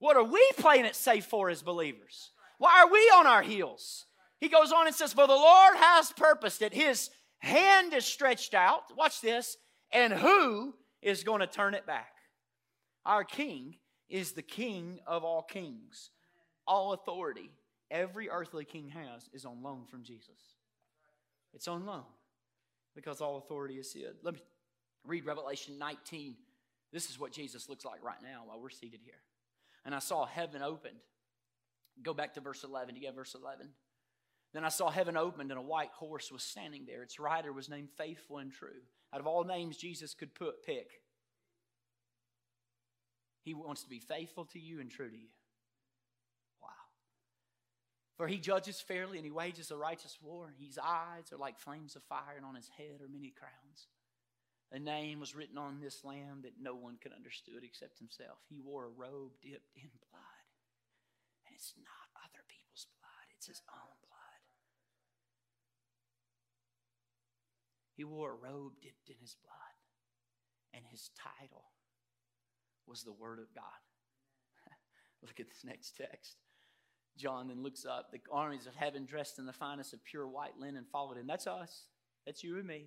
[0.00, 2.32] What are we playing it safe for as believers?
[2.58, 4.06] Why are we on our heels?
[4.40, 6.74] He goes on and says, For the Lord has purposed it.
[6.74, 8.82] His hand is stretched out.
[8.96, 9.56] Watch this.
[9.94, 12.12] And who is going to turn it back?
[13.06, 13.76] Our king
[14.10, 16.10] is the king of all kings.
[16.66, 17.50] All authority
[17.90, 20.56] every earthly king has is on loan from Jesus.
[21.54, 22.04] It's on loan
[22.94, 24.16] because all authority is his.
[24.22, 24.40] Let me
[25.06, 26.36] read Revelation 19
[26.94, 29.18] this is what Jesus looks like right now while we're seated here.
[29.84, 30.94] And I saw heaven opened.
[32.00, 32.94] Go back to verse 11.
[32.94, 33.68] Do you have verse 11?
[34.52, 37.02] Then I saw heaven opened, and a white horse was standing there.
[37.02, 38.80] Its rider was named Faithful and True.
[39.14, 40.90] Out of all names Jesus could put, pick.
[43.42, 45.28] He wants to be faithful to you and true to you.
[46.60, 46.68] Wow.
[48.16, 50.52] For he judges fairly and he wages a righteous war.
[50.58, 53.86] His eyes are like flames of fire, and on his head are many crowns.
[54.72, 58.38] A name was written on this lamb that no one could understand except himself.
[58.48, 60.46] He wore a robe dipped in blood.
[61.46, 64.14] And it's not other people's blood, it's his own blood.
[67.96, 69.54] He wore a robe dipped in his blood.
[70.72, 71.64] And his title
[72.86, 73.64] was the Word of God.
[75.22, 76.36] Look at this next text.
[77.16, 78.10] John then looks up.
[78.10, 81.28] The armies of heaven, dressed in the finest of pure white linen, followed him.
[81.28, 81.84] That's us.
[82.26, 82.86] That's you and me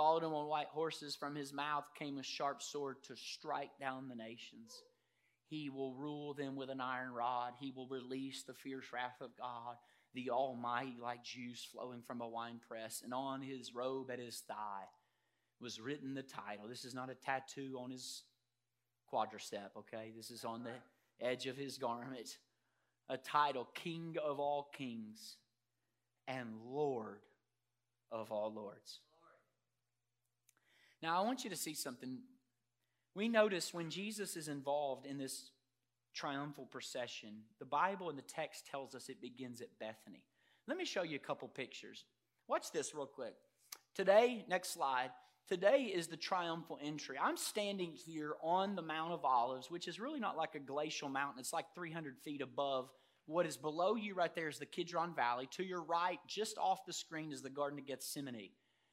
[0.00, 1.14] followed him on white horses.
[1.14, 4.82] From his mouth came a sharp sword to strike down the nations.
[5.48, 7.52] He will rule them with an iron rod.
[7.60, 9.76] He will release the fierce wrath of God,
[10.14, 14.40] the Almighty, like juice flowing from a wine press, And on his robe at his
[14.40, 14.88] thigh
[15.60, 16.66] was written the title.
[16.68, 18.24] This is not a tattoo on his
[19.12, 20.12] quadricep, okay?
[20.16, 22.38] This is on the edge of his garment.
[23.08, 25.36] A title, King of all kings
[26.26, 27.20] and Lord
[28.10, 29.00] of all lords.
[31.02, 32.18] Now, I want you to see something.
[33.14, 35.50] We notice when Jesus is involved in this
[36.14, 40.22] triumphal procession, the Bible and the text tells us it begins at Bethany.
[40.66, 42.04] Let me show you a couple pictures.
[42.48, 43.34] Watch this real quick.
[43.94, 45.10] Today, next slide.
[45.48, 47.16] Today is the triumphal entry.
[47.20, 51.08] I'm standing here on the Mount of Olives, which is really not like a glacial
[51.08, 51.40] mountain.
[51.40, 52.88] It's like 300 feet above.
[53.26, 55.48] What is below you right there is the Kidron Valley.
[55.52, 58.50] To your right, just off the screen, is the Garden of Gethsemane.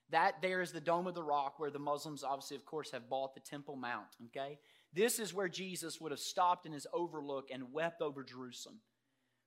[0.09, 3.09] That there is the Dome of the Rock where the Muslims, obviously, of course, have
[3.09, 4.15] bought the Temple Mount.
[4.27, 4.57] Okay?
[4.93, 8.79] This is where Jesus would have stopped in his overlook and wept over Jerusalem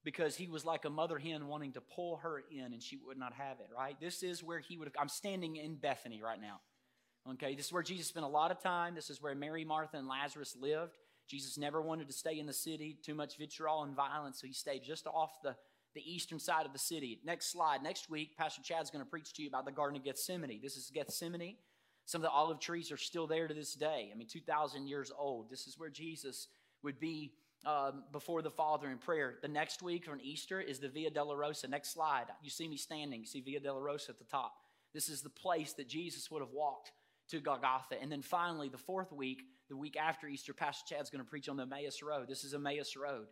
[0.05, 3.19] because he was like a mother hen wanting to pull her in and she would
[3.19, 3.99] not have it, right?
[4.01, 4.95] This is where he would have.
[4.99, 6.61] I'm standing in Bethany right now.
[7.33, 7.55] Okay?
[7.55, 8.95] This is where Jesus spent a lot of time.
[8.95, 10.97] This is where Mary, Martha, and Lazarus lived.
[11.29, 14.53] Jesus never wanted to stay in the city, too much vitriol and violence, so he
[14.53, 15.55] stayed just off the,
[15.95, 17.21] the eastern side of the city.
[17.25, 17.83] Next slide.
[17.83, 20.61] Next week, Pastor Chad's going to preach to you about the Garden of Gethsemane.
[20.61, 21.57] This is Gethsemane.
[22.11, 24.11] Some of the olive trees are still there to this day.
[24.13, 25.49] I mean, 2,000 years old.
[25.49, 26.49] This is where Jesus
[26.83, 29.37] would be um, before the Father in prayer.
[29.43, 31.69] The next week on Easter is the Via Dolorosa.
[31.69, 32.25] Next slide.
[32.43, 33.21] You see me standing.
[33.21, 34.55] You see Via Dolorosa at the top.
[34.93, 36.91] This is the place that Jesus would have walked
[37.29, 38.03] to Golgotha.
[38.03, 41.49] And then finally, the fourth week, the week after Easter, Pastor Chad's going to preach
[41.49, 42.27] on the Emmaus Road.
[42.27, 43.29] This is Emmaus Road.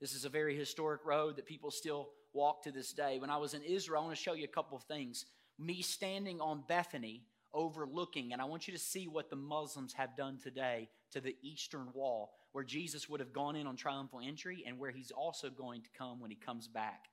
[0.00, 3.18] This is a very historic road that people still walk to this day.
[3.18, 5.26] When I was in Israel, I want to show you a couple of things.
[5.58, 10.16] Me standing on Bethany overlooking, and I want you to see what the Muslims have
[10.16, 14.64] done today to the eastern wall, where Jesus would have gone in on triumphal entry
[14.66, 17.06] and where he's also going to come when he comes back.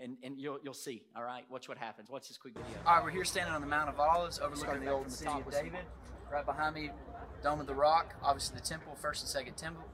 [0.00, 1.44] And, and you'll, you'll see, all right?
[1.50, 2.08] Watch what happens.
[2.08, 2.70] Watch this quick video.
[2.86, 5.50] All right, we're here standing on the Mount of Olives, overlooking the old city of
[5.50, 5.80] David.
[6.30, 6.90] Right behind me,
[7.42, 9.84] Dome of the Rock, obviously the temple, first and second temple.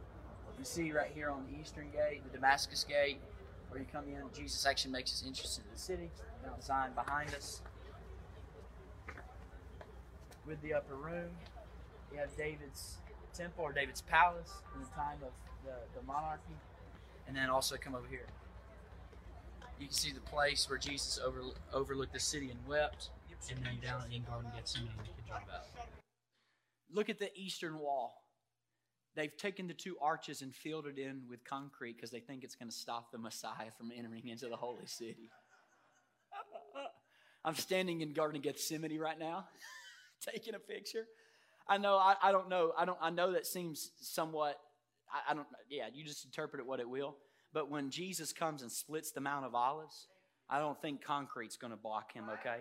[0.58, 3.18] You see right here on the eastern gate, the Damascus gate,
[3.68, 6.10] where you come in, Jesus actually makes his entrance into the city.
[6.44, 7.62] Mount Zion behind us
[10.46, 11.30] with the upper room.
[12.12, 12.98] You have David's
[13.32, 15.32] temple or David's palace in the time of
[15.64, 16.56] the, the monarchy.
[17.26, 18.26] And then also come over here.
[19.80, 23.10] You can see the place where Jesus over, overlooked the city and wept.
[23.50, 25.66] And then down in Garden of Gethsemane, you can jump out.
[26.92, 28.22] Look at the eastern wall.
[29.16, 32.54] They've taken the two arches and filled it in with concrete because they think it's
[32.54, 35.30] going to stop the Messiah from entering into the holy city.
[37.44, 39.46] I'm standing in Garden of Gethsemane right now.
[40.32, 41.06] taking a picture.
[41.68, 42.72] I know, I, I don't know.
[42.76, 44.56] I don't I know that seems somewhat
[45.10, 47.16] I, I don't yeah, you just interpret it what it will.
[47.52, 50.08] But when Jesus comes and splits the Mount of Olives,
[50.50, 52.58] I don't think concrete's going to block him, okay?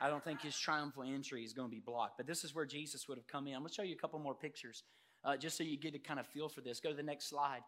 [0.00, 2.18] I don't think his triumphal entry is going to be blocked.
[2.18, 3.54] But this is where Jesus would have come in.
[3.54, 4.82] I'm going to show you a couple more pictures
[5.24, 6.78] uh, just so you get a kind of feel for this.
[6.78, 7.62] Go to the next slide.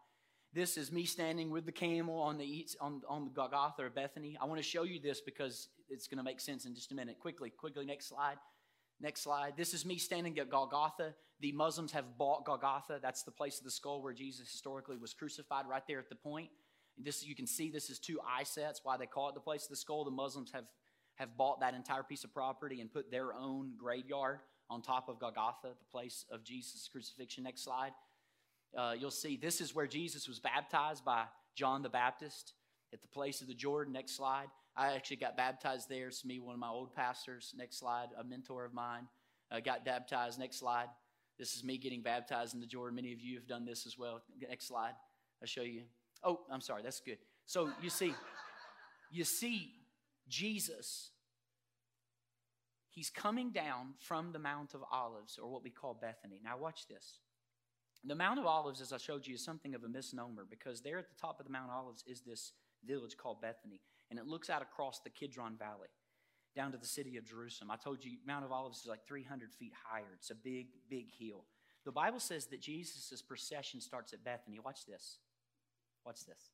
[0.53, 4.37] This is me standing with the camel on the on, on the Golgotha or Bethany.
[4.41, 6.95] I want to show you this because it's going to make sense in just a
[6.95, 7.19] minute.
[7.19, 8.37] Quickly, quickly, next slide.
[8.99, 9.53] Next slide.
[9.55, 11.13] This is me standing at Golgotha.
[11.39, 12.99] The Muslims have bought Golgotha.
[13.01, 16.15] That's the place of the skull where Jesus historically was crucified, right there at the
[16.15, 16.49] point.
[16.97, 18.81] This you can see this is two eye sets.
[18.83, 20.03] Why they call it the place of the skull?
[20.03, 20.65] The Muslims have
[21.17, 25.19] have bought that entire piece of property and put their own graveyard on top of
[25.19, 27.43] Golgotha, the place of Jesus' crucifixion.
[27.43, 27.91] Next slide.
[28.77, 31.23] Uh, you'll see this is where Jesus was baptized by
[31.55, 32.53] John the Baptist
[32.93, 33.93] at the place of the Jordan.
[33.93, 34.47] Next slide.
[34.77, 36.07] I actually got baptized there.
[36.07, 37.53] It's me, one of my old pastors.
[37.57, 38.09] Next slide.
[38.17, 39.07] A mentor of mine
[39.51, 40.37] uh, got baptized.
[40.37, 40.87] Next slide.
[41.39, 42.95] This is me getting baptized in the Jordan.
[42.95, 44.21] Many of you have done this as well.
[44.47, 44.93] Next slide.
[45.41, 45.83] I'll show you.
[46.23, 46.83] Oh, I'm sorry.
[46.83, 47.17] That's good.
[47.47, 48.13] So you see,
[49.11, 49.71] you see
[50.27, 51.09] Jesus.
[52.89, 56.39] He's coming down from the Mount of Olives, or what we call Bethany.
[56.43, 57.19] Now, watch this.
[58.03, 60.97] The Mount of Olives, as I showed you, is something of a misnomer because there
[60.97, 62.53] at the top of the Mount of Olives is this
[62.85, 65.89] village called Bethany and it looks out across the Kidron Valley
[66.55, 67.69] down to the city of Jerusalem.
[67.69, 70.15] I told you Mount of Olives is like 300 feet higher.
[70.15, 71.45] It's a big, big hill.
[71.85, 74.59] The Bible says that Jesus' procession starts at Bethany.
[74.59, 75.19] Watch this.
[76.05, 76.51] Watch this.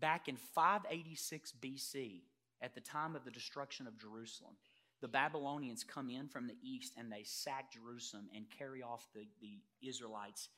[0.00, 2.22] Back in 586 BC,
[2.60, 4.54] at the time of the destruction of Jerusalem,
[5.00, 9.26] the Babylonians come in from the east and they sack Jerusalem and carry off the,
[9.40, 10.48] the Israelites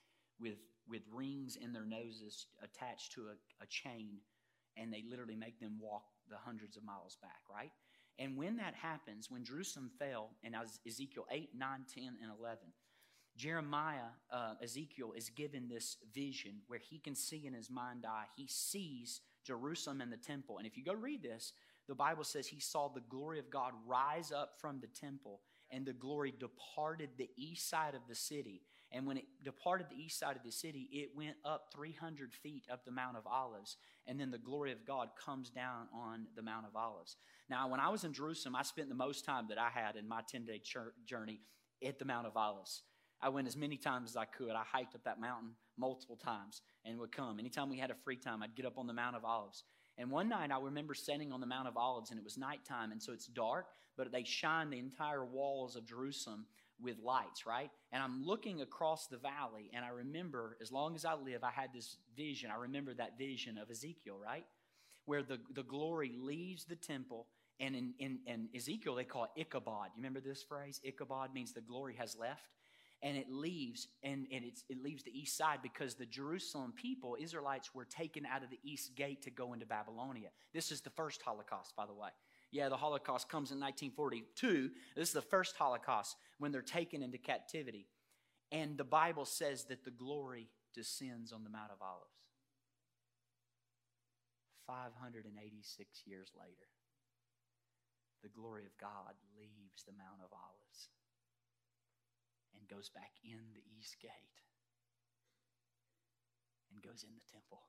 [0.40, 4.18] with, with rings in their noses attached to a, a chain
[4.80, 7.72] and they literally make them walk the hundreds of miles back, right?
[8.18, 10.54] And when that happens, when Jerusalem fell in
[10.86, 12.58] Ezekiel 8, 9, 10, and 11,
[13.36, 18.26] Jeremiah, uh, Ezekiel is given this vision where he can see in his mind eye.
[18.36, 20.58] He sees Jerusalem and the temple.
[20.58, 21.52] And if you go read this,
[21.88, 25.40] the Bible says he saw the glory of God rise up from the temple,
[25.70, 28.62] and the glory departed the east side of the city.
[28.92, 32.64] And when it departed the east side of the city, it went up 300 feet
[32.70, 33.76] up the Mount of Olives.
[34.06, 37.16] And then the glory of God comes down on the Mount of Olives.
[37.48, 40.08] Now, when I was in Jerusalem, I spent the most time that I had in
[40.08, 40.60] my 10 day
[41.06, 41.40] journey
[41.86, 42.82] at the Mount of Olives.
[43.22, 44.50] I went as many times as I could.
[44.50, 47.38] I hiked up that mountain multiple times and would come.
[47.38, 49.64] Anytime we had a free time, I'd get up on the Mount of Olives.
[49.98, 52.92] And one night I remember standing on the Mount of Olives and it was nighttime,
[52.92, 56.46] and so it's dark, but they shine the entire walls of Jerusalem
[56.82, 57.70] with lights, right?
[57.92, 61.50] And I'm looking across the valley, and I remember, as long as I live, I
[61.50, 62.50] had this vision.
[62.50, 64.44] I remember that vision of Ezekiel, right?
[65.06, 67.26] Where the, the glory leaves the temple,
[67.58, 69.88] and in, in, in Ezekiel, they call it Ichabod.
[69.94, 70.80] You remember this phrase?
[70.84, 72.48] Ichabod means the glory has left.
[73.02, 77.74] And it leaves, and, and it leaves the east side because the Jerusalem people, Israelites,
[77.74, 80.28] were taken out of the east gate to go into Babylonia.
[80.52, 82.10] This is the first Holocaust, by the way.
[82.52, 84.70] Yeah, the Holocaust comes in 1942.
[84.96, 87.86] This is the first Holocaust when they're taken into captivity.
[88.50, 92.10] And the Bible says that the glory descends on the Mount of Olives.
[94.66, 96.70] 586 years later,
[98.22, 100.90] the glory of God leaves the Mount of Olives
[102.54, 104.38] and goes back in the east gate
[106.70, 107.62] and goes in the temple.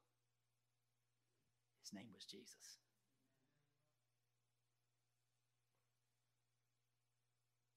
[1.81, 2.81] His name was Jesus.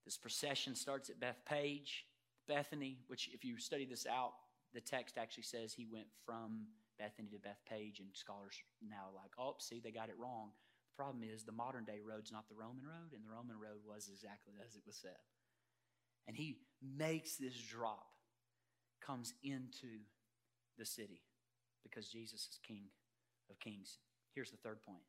[0.04, 2.04] This procession starts at Bethphage,
[2.46, 4.32] Bethany, which, if you study this out,
[4.74, 6.66] the text actually says he went from
[6.98, 10.50] Bethany to Bethphage, and scholars now are like, oh, see, they got it wrong.
[10.92, 13.80] The problem is the modern day road's not the Roman road, and the Roman road
[13.86, 15.18] was exactly as it was said.
[16.26, 18.06] And he makes this drop,
[19.04, 20.00] comes into
[20.78, 21.20] the city
[21.82, 22.84] because Jesus is King
[23.50, 23.98] of Kings.
[24.34, 25.04] Here's the third point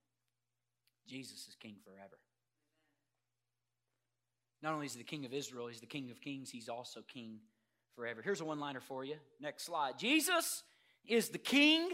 [1.07, 2.19] Jesus is King forever.
[4.61, 7.01] Not only is he the King of Israel, he's the King of Kings, he's also
[7.01, 7.39] King
[7.95, 8.21] forever.
[8.21, 9.15] Here's a one liner for you.
[9.39, 9.97] Next slide.
[9.97, 10.63] Jesus
[11.07, 11.89] is the King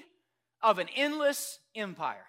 [0.62, 2.26] of an endless empire.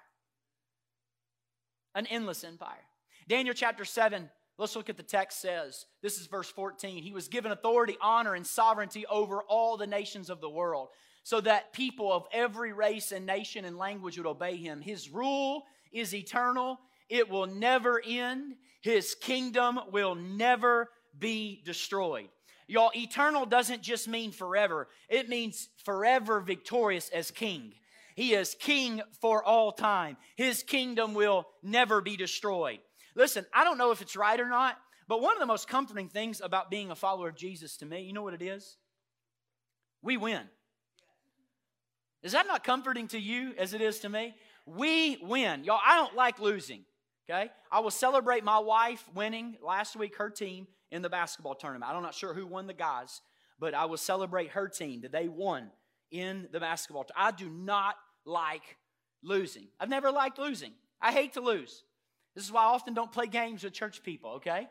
[1.95, 2.85] An endless empire.
[3.28, 4.28] Daniel chapter 7,
[4.59, 5.87] let's look at the text says.
[6.03, 7.03] This is verse 14.
[7.03, 10.89] He was given authority, honor, and sovereignty over all the nations of the world
[11.22, 14.80] so that people of every race and nation and language would obey him.
[14.80, 16.80] His rule is eternal,
[17.12, 18.54] it will never end.
[18.80, 22.30] His kingdom will never be destroyed.
[22.66, 27.74] Y'all, eternal doesn't just mean forever, it means forever victorious as king.
[28.16, 30.16] He is king for all time.
[30.36, 32.78] His kingdom will never be destroyed.
[33.14, 36.08] Listen, I don't know if it's right or not, but one of the most comforting
[36.08, 38.78] things about being a follower of Jesus to me, you know what it is?
[40.02, 40.42] We win.
[42.22, 44.34] Is that not comforting to you as it is to me?
[44.64, 45.64] We win.
[45.64, 46.84] Y'all, I don't like losing.
[47.29, 47.51] Okay?
[47.70, 51.91] I will celebrate my wife winning last week, her team, in the basketball tournament.
[51.91, 53.23] I'm not sure who won the guys,
[53.59, 55.70] but I will celebrate her team that they won
[56.11, 57.07] in the basketball.
[57.16, 58.77] I do not like
[59.23, 59.68] losing.
[59.81, 60.73] I've never liked losing.
[61.01, 61.85] I hate to lose.
[62.35, 64.68] This is why I often don't play games with church people, okay?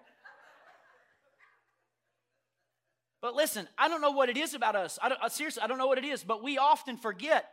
[3.22, 4.98] But listen, I don't know what it is about us.
[5.02, 7.50] I don't, uh, seriously, I don't know what it is, but we often forget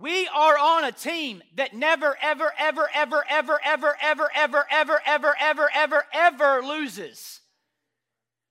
[0.00, 5.00] we are on a team that never, ever, ever, ever, ever, ever, ever, ever, ever,
[5.04, 7.40] ever, ever, ever, ever loses.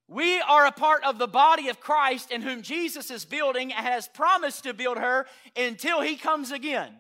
[0.10, 3.86] We are a part of the body of Christ in whom Jesus is building and
[3.86, 5.26] has promised to build her
[5.56, 6.94] until he comes again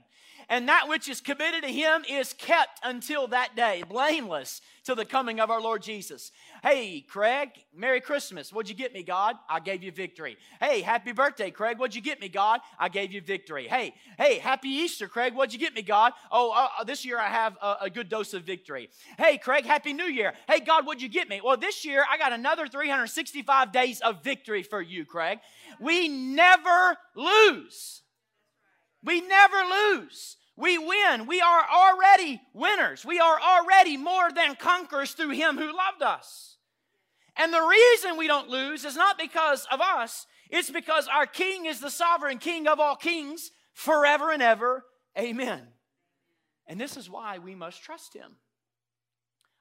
[0.49, 5.05] and that which is committed to him is kept until that day, blameless till the
[5.05, 6.31] coming of our Lord Jesus.
[6.63, 8.53] Hey, Craig, Merry Christmas.
[8.53, 9.35] What'd you get me, God?
[9.49, 10.37] I gave you victory.
[10.61, 11.77] Hey, happy birthday, Craig.
[11.77, 12.61] What'd you get me, God?
[12.79, 13.67] I gave you victory.
[13.67, 15.33] Hey, hey, happy Easter, Craig.
[15.33, 16.13] What'd you get me, God?
[16.31, 18.89] Oh, uh, uh this year I have a, a good dose of victory.
[19.17, 20.33] Hey, Craig, happy New Year.
[20.49, 21.41] Hey, God, what'd you get me?
[21.43, 25.39] Well, this year I got another 365 days of victory for you, Craig.
[25.81, 28.03] We never lose.
[29.07, 30.35] We never lose.
[30.57, 31.27] We win.
[31.27, 33.05] We are already winners.
[33.05, 36.57] We are already more than conquerors through Him who loved us.
[37.37, 41.67] And the reason we don't lose is not because of us, it's because our King
[41.67, 44.83] is the sovereign King of all kings forever and ever.
[45.17, 45.61] Amen.
[46.67, 48.35] And this is why we must trust Him.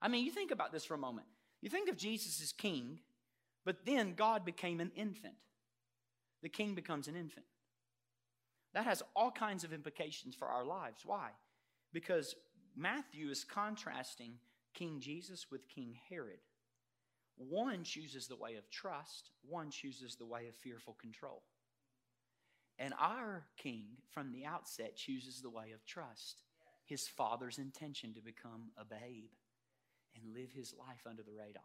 [0.02, 1.28] I mean, you think about this for a moment.
[1.62, 2.98] You think of Jesus as King,
[3.64, 5.36] but then God became an infant.
[6.42, 7.46] The King becomes an infant.
[8.76, 11.00] That has all kinds of implications for our lives.
[11.02, 11.30] Why?
[11.94, 12.34] Because
[12.76, 14.34] Matthew is contrasting
[14.74, 16.40] King Jesus with King Herod.
[17.38, 21.42] One chooses the way of trust, one chooses the way of fearful control.
[22.78, 26.42] And our king, from the outset, chooses the way of trust.
[26.84, 29.30] His father's intention to become a babe
[30.14, 31.62] and live his life under the radar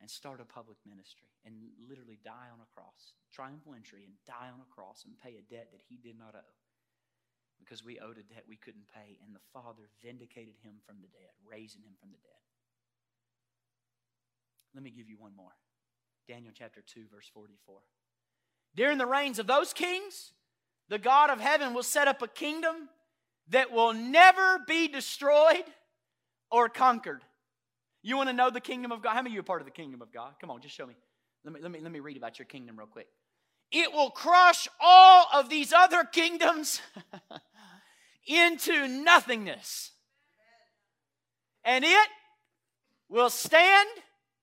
[0.00, 1.54] and start a public ministry and
[1.88, 5.44] literally die on a cross, triumphal entry, and die on a cross and pay a
[5.48, 6.54] debt that he did not owe
[7.58, 11.08] because we owed a debt we couldn't pay, and the Father vindicated him from the
[11.08, 12.42] dead, raising him from the dead.
[14.74, 15.54] Let me give you one more
[16.28, 17.78] Daniel chapter 2, verse 44.
[18.74, 20.32] During the reigns of those kings,
[20.88, 22.88] the God of heaven will set up a kingdom
[23.48, 25.64] that will never be destroyed
[26.50, 27.22] or conquered.
[28.06, 29.14] You want to know the kingdom of God?
[29.14, 30.34] How many of you are part of the kingdom of God?
[30.38, 30.92] Come on, just show me.
[31.42, 33.08] Let me, let me, let me read about your kingdom real quick.
[33.72, 36.82] It will crush all of these other kingdoms
[38.26, 39.90] into nothingness.
[41.64, 42.08] And it
[43.08, 43.88] will stand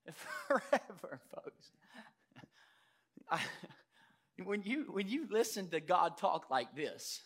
[0.47, 1.72] forever, folks.
[3.30, 3.41] I,
[4.43, 7.22] when, you, when you listen to God talk like this,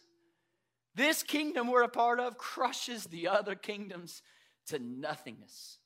[0.96, 4.22] this kingdom we're a part of crushes the other kingdoms
[4.68, 5.80] to nothingness.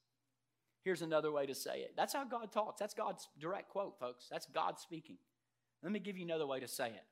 [0.84, 1.93] Here's another way to say it.
[1.95, 2.80] That's how God talks.
[2.80, 4.27] That's God's direct quote, folks.
[4.32, 5.17] That's God speaking.
[5.84, 7.03] Let me give you another way to say it.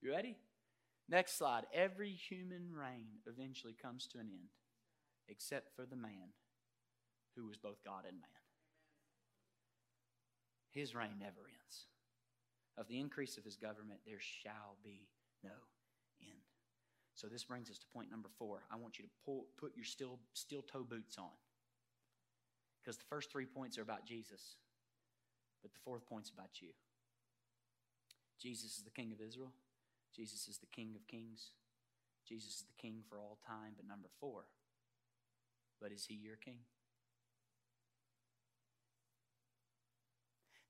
[0.00, 0.36] You ready?
[1.08, 1.64] Next slide.
[1.74, 4.48] Every human reign eventually comes to an end,
[5.28, 6.32] except for the man
[7.36, 8.28] who was both God and man.
[10.70, 11.86] His reign never ends.
[12.78, 15.08] Of the increase of his government, there shall be
[15.42, 15.50] no
[16.22, 16.40] end.
[17.14, 18.62] So this brings us to point number four.
[18.70, 21.30] I want you to pull, put your steel, steel toe boots on.
[22.82, 24.56] Because the first three points are about Jesus,
[25.62, 26.68] but the fourth point's about you.
[28.40, 29.52] Jesus is the King of Israel.
[30.16, 31.50] Jesus is the King of Kings.
[32.26, 33.74] Jesus is the King for all time.
[33.76, 34.44] But number four,
[35.80, 36.60] but is he your King?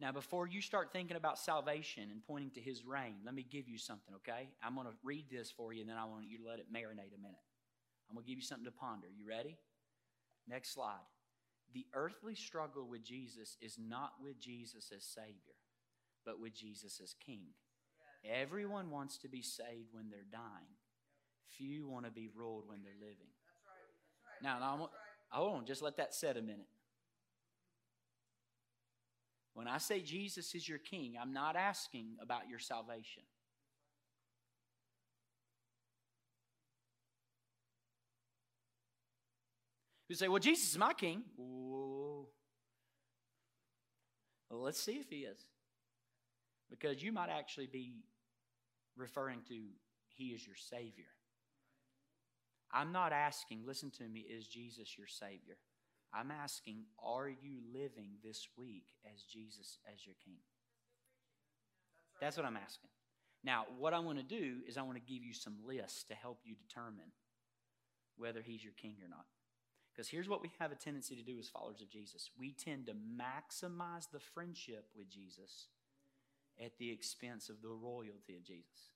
[0.01, 3.69] Now, before you start thinking about salvation and pointing to his reign, let me give
[3.69, 4.49] you something, okay?
[4.65, 6.73] I'm going to read this for you, and then I want you to let it
[6.73, 7.45] marinate a minute.
[8.09, 9.09] I'm going to give you something to ponder.
[9.15, 9.59] You ready?
[10.49, 11.05] Next slide.
[11.73, 15.55] The earthly struggle with Jesus is not with Jesus as Savior,
[16.25, 17.49] but with Jesus as King.
[18.25, 20.75] Everyone wants to be saved when they're dying.
[21.57, 23.31] Few want to be ruled when they're living.
[24.43, 24.91] Now, now
[25.31, 26.69] hold on, just let that set a minute.
[29.55, 33.23] When I say Jesus is your king, I'm not asking about your salvation.
[40.11, 41.23] You say, well, Jesus is my king.
[41.37, 42.27] Well,
[44.51, 45.39] let's see if he is.
[46.69, 47.93] Because you might actually be
[48.97, 49.55] referring to
[50.09, 51.07] he is your Savior.
[52.73, 55.59] I'm not asking, listen to me, is Jesus your Savior?
[56.13, 60.39] I'm asking, are you living this week as Jesus as your King?
[62.21, 62.91] That's what I'm asking.
[63.45, 66.15] Now, what I want to do is I want to give you some lists to
[66.15, 67.13] help you determine
[68.17, 69.27] whether he's your king or not.
[70.01, 72.87] Because here's what we have a tendency to do as followers of Jesus we tend
[72.87, 75.67] to maximize the friendship with Jesus
[76.59, 78.95] at the expense of the royalty of Jesus.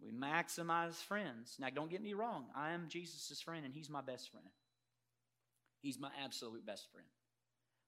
[0.00, 1.56] We maximize friends.
[1.60, 4.46] Now, don't get me wrong, I am Jesus' friend and he's my best friend.
[5.82, 7.08] He's my absolute best friend.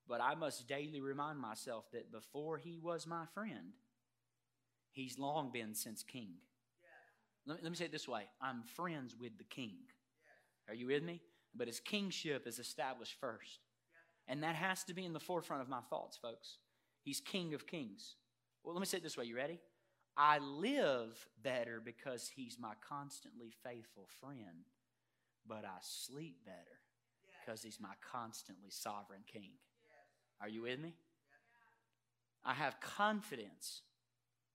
[0.07, 3.73] But I must daily remind myself that before he was my friend,
[4.91, 6.35] he's long been since king.
[7.47, 9.77] Let, me, let me say it this way I'm friends with the king.
[10.67, 11.21] Are you with me?
[11.55, 13.59] But his kingship is established first.
[14.27, 16.57] And that has to be in the forefront of my thoughts, folks.
[17.01, 18.15] He's king of kings.
[18.63, 19.25] Well, let me say it this way.
[19.25, 19.59] You ready?
[20.17, 24.65] I live better because he's my constantly faithful friend,
[25.47, 26.79] but I sleep better
[27.45, 29.51] because he's my constantly sovereign king.
[30.41, 30.95] Are you with me?
[32.43, 33.81] I have confidence,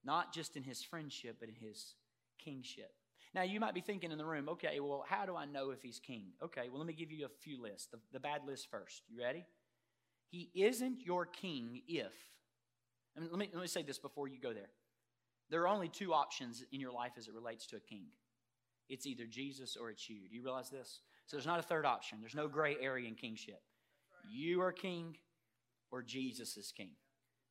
[0.05, 1.95] not just in his friendship, but in his
[2.39, 2.93] kingship.
[3.33, 5.83] Now, you might be thinking in the room, okay, well, how do I know if
[5.83, 6.33] he's king?
[6.43, 7.89] Okay, well, let me give you a few lists.
[7.93, 9.03] The, the bad list first.
[9.09, 9.47] You ready?
[10.31, 12.13] He isn't your king if.
[13.17, 14.71] Let, me, let me say this before you go there.
[15.49, 18.07] There are only two options in your life as it relates to a king
[18.91, 20.29] it's either Jesus or it's you.
[20.29, 21.01] Do you realize this?
[21.27, 22.19] So there's not a third option.
[22.21, 23.63] There's no gray area in kingship.
[24.31, 25.17] You are king
[25.93, 26.91] or Jesus is king.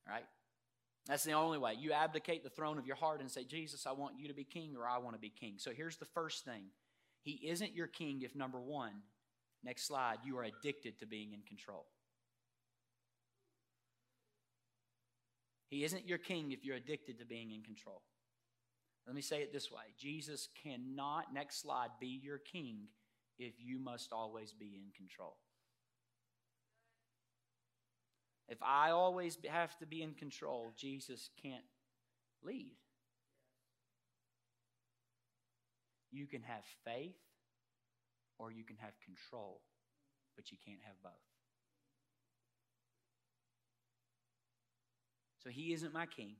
[0.05, 0.25] All right?
[1.09, 1.73] That's the only way.
[1.77, 4.43] You abdicate the throne of your heart and say, Jesus, I want you to be
[4.43, 5.55] king or I want to be king.
[5.57, 6.65] So here's the first thing
[7.23, 8.93] He isn't your king if, number one,
[9.63, 11.87] next slide, you are addicted to being in control.
[15.71, 18.03] He isn't your king if you're addicted to being in control.
[19.07, 22.87] Let me say it this way Jesus cannot, next slide, be your king
[23.39, 25.37] if you must always be in control.
[28.49, 31.63] If I always have to be in control, Jesus can't
[32.43, 32.75] lead.
[36.11, 37.15] You can have faith
[38.39, 39.61] or you can have control,
[40.35, 41.11] but you can't have both.
[45.43, 46.35] So he isn't my king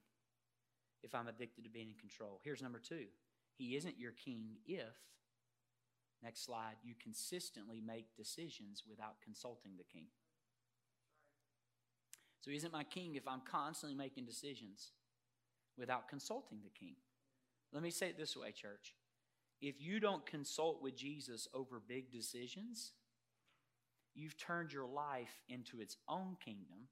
[1.04, 2.42] if I'm addicted to being in control.
[2.44, 3.06] Here's number two
[3.56, 4.96] He isn't your king if
[6.22, 6.76] Next slide.
[6.84, 10.08] You consistently make decisions without consulting the king.
[12.42, 14.92] So, he isn't my king if I'm constantly making decisions
[15.78, 16.96] without consulting the king.
[17.72, 18.96] Let me say it this way, church.
[19.62, 22.94] If you don't consult with Jesus over big decisions,
[24.16, 26.88] you've turned your life into its own kingdom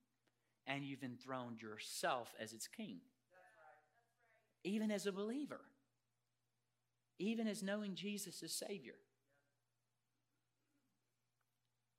[0.66, 3.00] and you've enthroned yourself as its king.
[4.64, 5.62] Even as a believer,
[7.20, 8.96] even as knowing Jesus as Savior.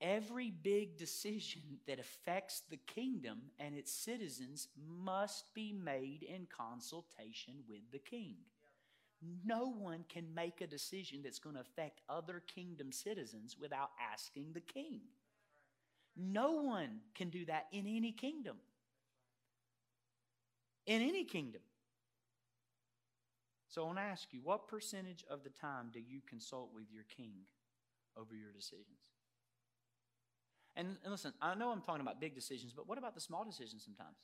[0.01, 7.55] Every big decision that affects the kingdom and its citizens must be made in consultation
[7.68, 8.36] with the king.
[9.44, 14.53] No one can make a decision that's going to affect other kingdom citizens without asking
[14.53, 15.01] the king.
[16.16, 18.57] No one can do that in any kingdom.
[20.86, 21.62] In any kingdom.
[23.68, 26.84] So I want to ask you, what percentage of the time do you consult with
[26.90, 27.34] your king
[28.16, 29.18] over your decisions?
[30.79, 33.45] And, and listen, I know I'm talking about big decisions, but what about the small
[33.45, 34.16] decisions sometimes?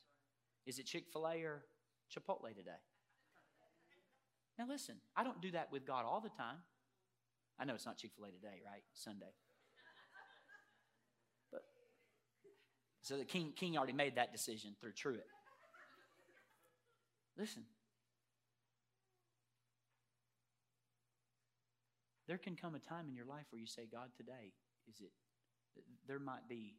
[0.65, 1.65] Is it Chick fil A or
[2.09, 2.79] Chipotle today?
[4.57, 6.59] Now, listen, I don't do that with God all the time.
[7.59, 8.83] I know it's not Chick fil A today, right?
[8.93, 9.33] Sunday.
[11.51, 11.63] But
[13.01, 15.27] so the king, king already made that decision through Truett.
[17.37, 17.63] Listen,
[22.29, 24.53] there can come a time in your life where you say, God, today,
[24.87, 25.11] is it
[26.07, 26.75] there might be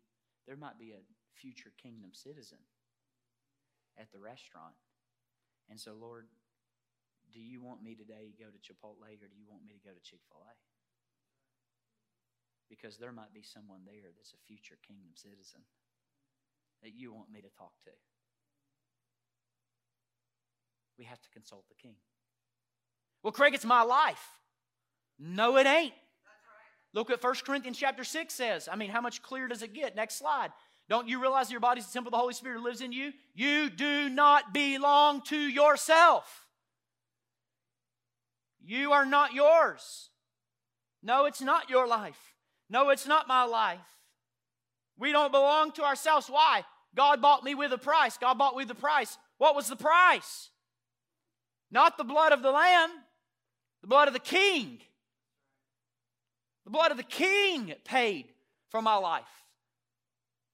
[0.46, 1.02] there might be a
[1.34, 2.58] future kingdom citizen
[3.98, 4.74] at the restaurant.
[5.68, 6.28] And so, Lord,
[7.32, 9.82] do you want me today to go to Chipotle or do you want me to
[9.82, 10.54] go to Chick fil A?
[12.70, 15.62] Because there might be someone there that's a future kingdom citizen
[16.82, 17.90] that you want me to talk to.
[20.98, 21.96] We have to consult the king.
[23.22, 24.24] Well, Craig, it's my life.
[25.18, 25.94] No, it ain't.
[26.96, 28.70] Look what 1 Corinthians chapter 6 says.
[28.72, 29.94] I mean, how much clearer does it get?
[29.94, 30.50] Next slide.
[30.88, 33.12] Don't you realize your body's the temple of the Holy Spirit who lives in you?
[33.34, 36.46] You do not belong to yourself.
[38.64, 40.08] You are not yours.
[41.02, 42.34] No, it's not your life.
[42.70, 43.78] No, it's not my life.
[44.98, 46.28] We don't belong to ourselves.
[46.28, 46.64] Why?
[46.94, 48.16] God bought me with a price.
[48.16, 49.18] God bought me with a price.
[49.36, 50.48] What was the price?
[51.70, 52.88] Not the blood of the lamb,
[53.82, 54.78] the blood of the king.
[56.66, 58.26] The blood of the king paid
[58.70, 59.24] for my life.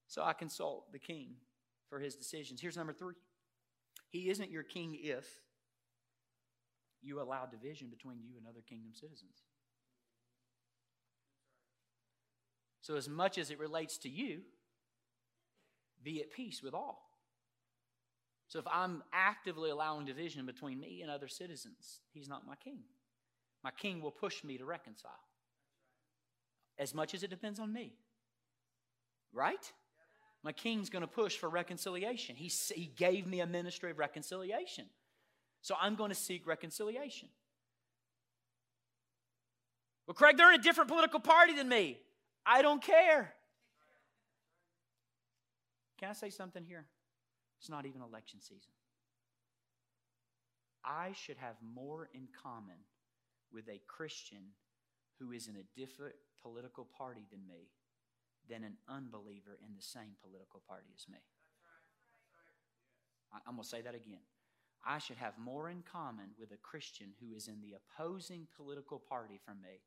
[0.07, 1.31] So I consult the king
[1.89, 2.61] for his decisions.
[2.61, 3.15] Here's number three
[4.09, 5.25] He isn't your king if
[7.01, 9.41] you allow division between you and other kingdom citizens.
[12.81, 14.41] So, as much as it relates to you,
[16.03, 17.09] be at peace with all.
[18.49, 22.81] So, if I'm actively allowing division between me and other citizens, he's not my king.
[23.63, 25.11] My king will push me to reconcile
[26.77, 27.93] as much as it depends on me.
[29.31, 29.71] Right?
[30.43, 32.35] My king's going to push for reconciliation.
[32.35, 34.85] He, he gave me a ministry of reconciliation.
[35.61, 37.29] So I'm going to seek reconciliation.
[40.05, 41.97] Well, Craig, they're in a different political party than me.
[42.45, 43.33] I don't care.
[45.97, 46.85] Can I say something here?
[47.59, 48.73] It's not even election season.
[50.83, 52.75] I should have more in common
[53.53, 54.51] with a Christian
[55.19, 57.71] who is in a different political party than me
[58.49, 61.19] than an unbeliever in the same political party as me.
[63.47, 64.21] I'm going to say that again.
[64.85, 68.99] I should have more in common with a Christian who is in the opposing political
[68.99, 69.81] party from me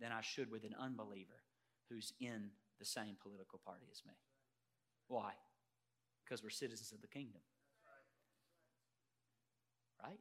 [0.00, 1.42] than I should with an unbeliever
[1.88, 4.12] who's in the same political party as me.
[5.08, 5.32] Why?
[6.22, 7.40] Because we're citizens of the kingdom.
[10.04, 10.20] Right?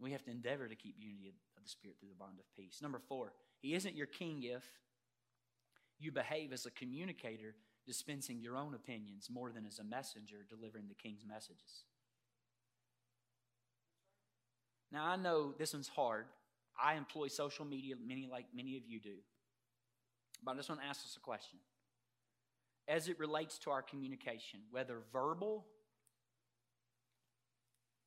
[0.00, 2.78] We have to endeavor to keep unity of the Spirit through the bond of peace.
[2.80, 4.64] Number four, He isn't your king if
[6.04, 7.54] you behave as a communicator,
[7.86, 11.84] dispensing your own opinions more than as a messenger delivering the king's messages.
[14.92, 16.26] Now, I know this one's hard.
[16.80, 19.16] I employ social media, many like many of you do.
[20.44, 21.58] But I just want to ask us a question.
[22.86, 25.66] As it relates to our communication, whether verbal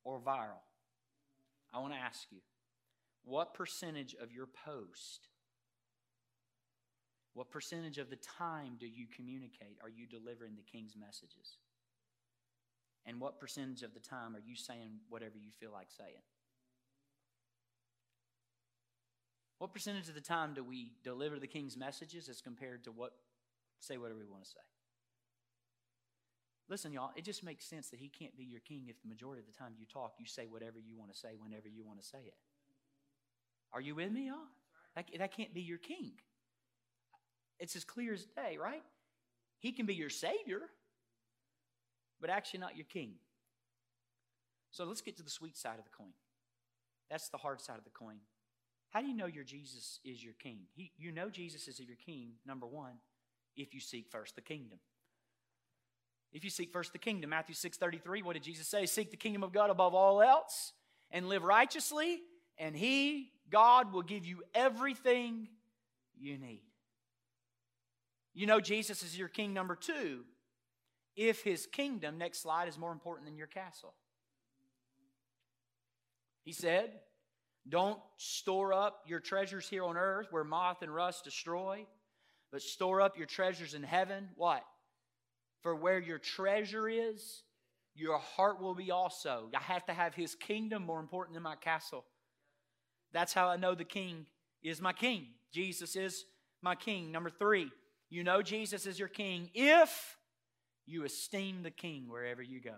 [0.04, 0.62] or viral,
[1.74, 2.38] I want to ask you
[3.24, 5.28] what percentage of your post
[7.38, 9.78] what percentage of the time do you communicate?
[9.80, 11.58] Are you delivering the king's messages?
[13.06, 16.26] And what percentage of the time are you saying whatever you feel like saying?
[19.58, 23.12] What percentage of the time do we deliver the king's messages as compared to what
[23.78, 24.66] say whatever we want to say?
[26.68, 29.38] Listen, y'all, it just makes sense that he can't be your king if the majority
[29.38, 32.02] of the time you talk, you say whatever you want to say whenever you want
[32.02, 32.34] to say it.
[33.72, 34.50] Are you with me, y'all?
[34.96, 36.14] That, that can't be your king.
[37.58, 38.82] It's as clear as day, right?
[39.58, 40.60] He can be your Savior,
[42.20, 43.14] but actually not your King.
[44.70, 46.12] So let's get to the sweet side of the coin.
[47.10, 48.18] That's the hard side of the coin.
[48.90, 50.60] How do you know your Jesus is your King?
[50.74, 52.94] He, you know Jesus is your King, number one,
[53.56, 54.78] if you seek first the kingdom.
[56.32, 58.86] If you seek first the kingdom, Matthew 6:33, what did Jesus say?
[58.86, 60.72] Seek the kingdom of God above all else
[61.10, 62.20] and live righteously,
[62.58, 65.48] and He, God, will give you everything
[66.18, 66.67] you need.
[68.38, 70.20] You know, Jesus is your king number two
[71.16, 73.94] if his kingdom, next slide, is more important than your castle.
[76.44, 77.00] He said,
[77.68, 81.84] Don't store up your treasures here on earth where moth and rust destroy,
[82.52, 84.28] but store up your treasures in heaven.
[84.36, 84.62] What?
[85.64, 87.42] For where your treasure is,
[87.96, 89.50] your heart will be also.
[89.52, 92.04] I have to have his kingdom more important than my castle.
[93.12, 94.26] That's how I know the king
[94.62, 95.26] is my king.
[95.52, 96.24] Jesus is
[96.62, 97.10] my king.
[97.10, 97.72] Number three,
[98.10, 100.16] you know Jesus is your king if
[100.86, 102.74] you esteem the king wherever you go.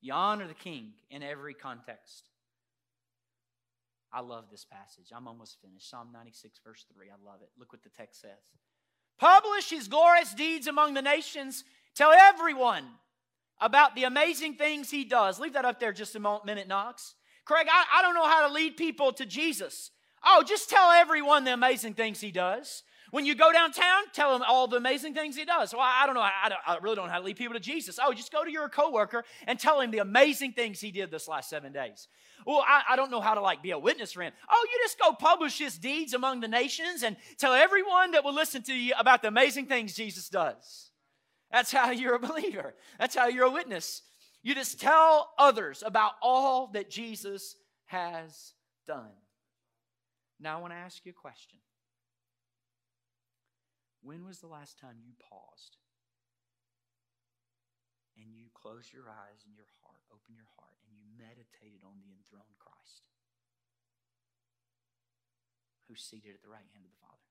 [0.00, 2.28] You honor the king in every context.
[4.12, 5.12] I love this passage.
[5.14, 5.90] I'm almost finished.
[5.90, 7.06] Psalm 96, verse 3.
[7.08, 7.50] I love it.
[7.58, 8.30] Look what the text says.
[9.18, 11.64] Publish his glorious deeds among the nations.
[11.94, 12.84] Tell everyone
[13.60, 15.40] about the amazing things he does.
[15.40, 17.14] Leave that up there just a minute, Knox.
[17.44, 19.90] Craig, I, I don't know how to lead people to Jesus.
[20.24, 22.82] Oh, just tell everyone the amazing things he does.
[23.10, 25.72] When you go downtown, tell them all the amazing things he does.
[25.72, 26.22] Well, I don't know.
[26.22, 27.98] I, don't, I really don't know how to lead people to Jesus.
[28.02, 31.28] Oh, just go to your coworker and tell him the amazing things he did this
[31.28, 32.08] last seven days.
[32.46, 34.32] Well, I, I don't know how to like be a witness for him.
[34.50, 38.34] Oh, you just go publish his deeds among the nations and tell everyone that will
[38.34, 40.90] listen to you about the amazing things Jesus does.
[41.52, 42.74] That's how you're a believer.
[42.98, 44.02] That's how you're a witness.
[44.42, 48.52] You just tell others about all that Jesus has
[48.86, 49.10] done.
[50.38, 51.58] Now, I want to ask you a question.
[54.06, 55.82] When was the last time you paused
[58.14, 61.98] and you closed your eyes and your heart, opened your heart, and you meditated on
[61.98, 63.02] the enthroned Christ
[65.90, 67.26] who's seated at the right hand of the Father?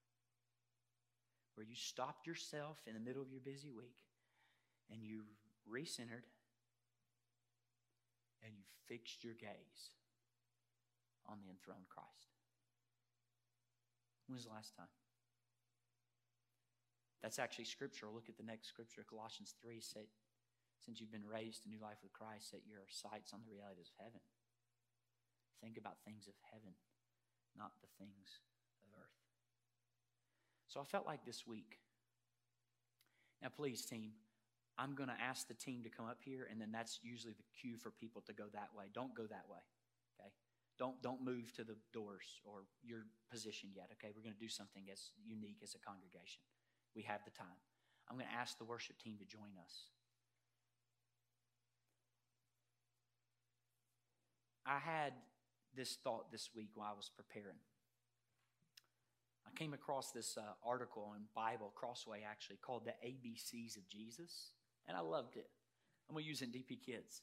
[1.56, 4.04] Where you stopped yourself in the middle of your busy week
[4.92, 5.32] and you
[5.64, 6.28] recentered
[8.44, 9.96] and you fixed your gaze
[11.24, 12.36] on the enthroned Christ.
[14.28, 14.92] When was the last time?
[17.26, 18.06] That's actually scripture.
[18.06, 20.06] Look at the next scripture, Colossians 3 said,
[20.78, 23.90] since you've been raised to new life with Christ, set your sights on the realities
[23.90, 24.22] of heaven.
[25.58, 26.78] Think about things of heaven,
[27.58, 28.46] not the things
[28.86, 29.18] of earth.
[30.70, 31.82] So I felt like this week.
[33.42, 34.14] Now, please, team,
[34.78, 37.50] I'm going to ask the team to come up here, and then that's usually the
[37.58, 38.94] cue for people to go that way.
[38.94, 39.66] Don't go that way,
[40.14, 40.30] okay?
[40.78, 44.14] Don't, don't move to the doors or your position yet, okay?
[44.14, 46.46] We're going to do something as unique as a congregation
[46.96, 47.60] we have the time.
[48.10, 49.90] I'm going to ask the worship team to join us.
[54.66, 55.14] I had
[55.76, 57.60] this thought this week while I was preparing.
[59.46, 64.52] I came across this uh, article in Bible Crossway actually called The ABCs of Jesus,
[64.88, 65.50] and I loved it.
[66.10, 67.22] I'm going to use it in DP Kids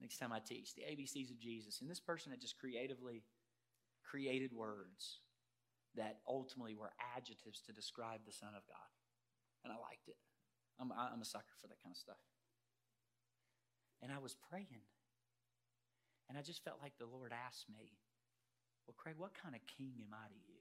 [0.00, 0.74] next time I teach.
[0.74, 1.80] The ABCs of Jesus.
[1.80, 3.22] And this person had just creatively
[4.08, 5.20] created words
[5.94, 9.01] that ultimately were adjectives to describe the Son of God
[9.64, 10.16] and I liked it.
[10.80, 12.18] I'm, I'm a sucker for that kind of stuff.
[14.02, 14.82] And I was praying,
[16.28, 17.94] and I just felt like the Lord asked me,
[18.86, 20.58] Well, Craig, what kind of king am I to you?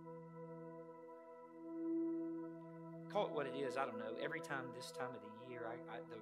[3.12, 4.16] Call it what it is, I don't know.
[4.24, 6.18] Every time this time of the year, I, I the,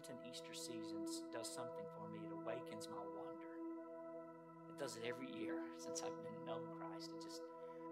[0.00, 2.24] the Lenten Easter seasons does something for me.
[2.24, 3.52] It awakens my wonder.
[4.68, 7.12] It does it every year since I've been known Christ.
[7.12, 7.42] It just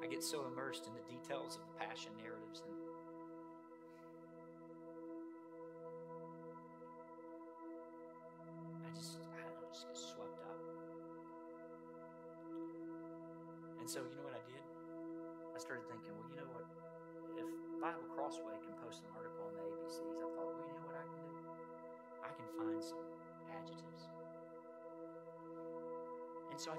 [0.02, 2.77] I get so immersed in the details of the passion narratives and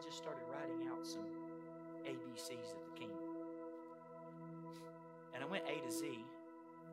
[0.10, 1.22] just started writing out some
[2.04, 3.12] ABCs of the king.
[5.36, 6.26] And I went A to Z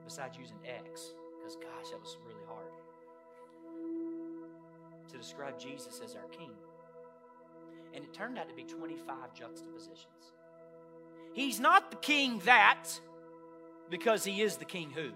[0.05, 2.67] besides using X, because gosh, that was really hard
[5.11, 6.51] to describe Jesus as our king.
[7.95, 10.33] And it turned out to be 25 juxtapositions.
[11.33, 12.85] He's not the king that,
[13.89, 15.09] because he is the king who.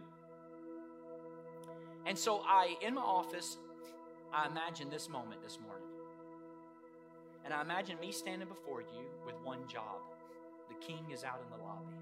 [2.07, 3.59] And so I, in my office,
[4.33, 5.90] I imagine this moment this morning.
[7.45, 10.01] And I imagine me standing before you with one job.
[10.69, 11.97] The king is out in the lobby.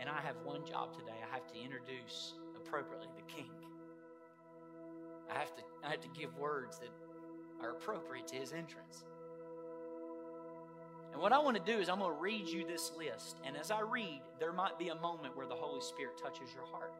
[0.00, 1.18] And I have one job today.
[1.22, 3.50] I have to introduce appropriately the king.
[5.30, 6.90] I have to, I have to give words that
[7.62, 9.04] are appropriate to his entrance.
[11.12, 13.38] And what I want to do is I'm going to read you this list.
[13.46, 16.66] And as I read, there might be a moment where the Holy Spirit touches your
[16.66, 16.92] heart.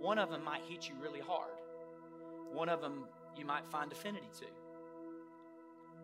[0.00, 1.52] One of them might hit you really hard,
[2.50, 3.04] one of them
[3.36, 4.46] you might find affinity to.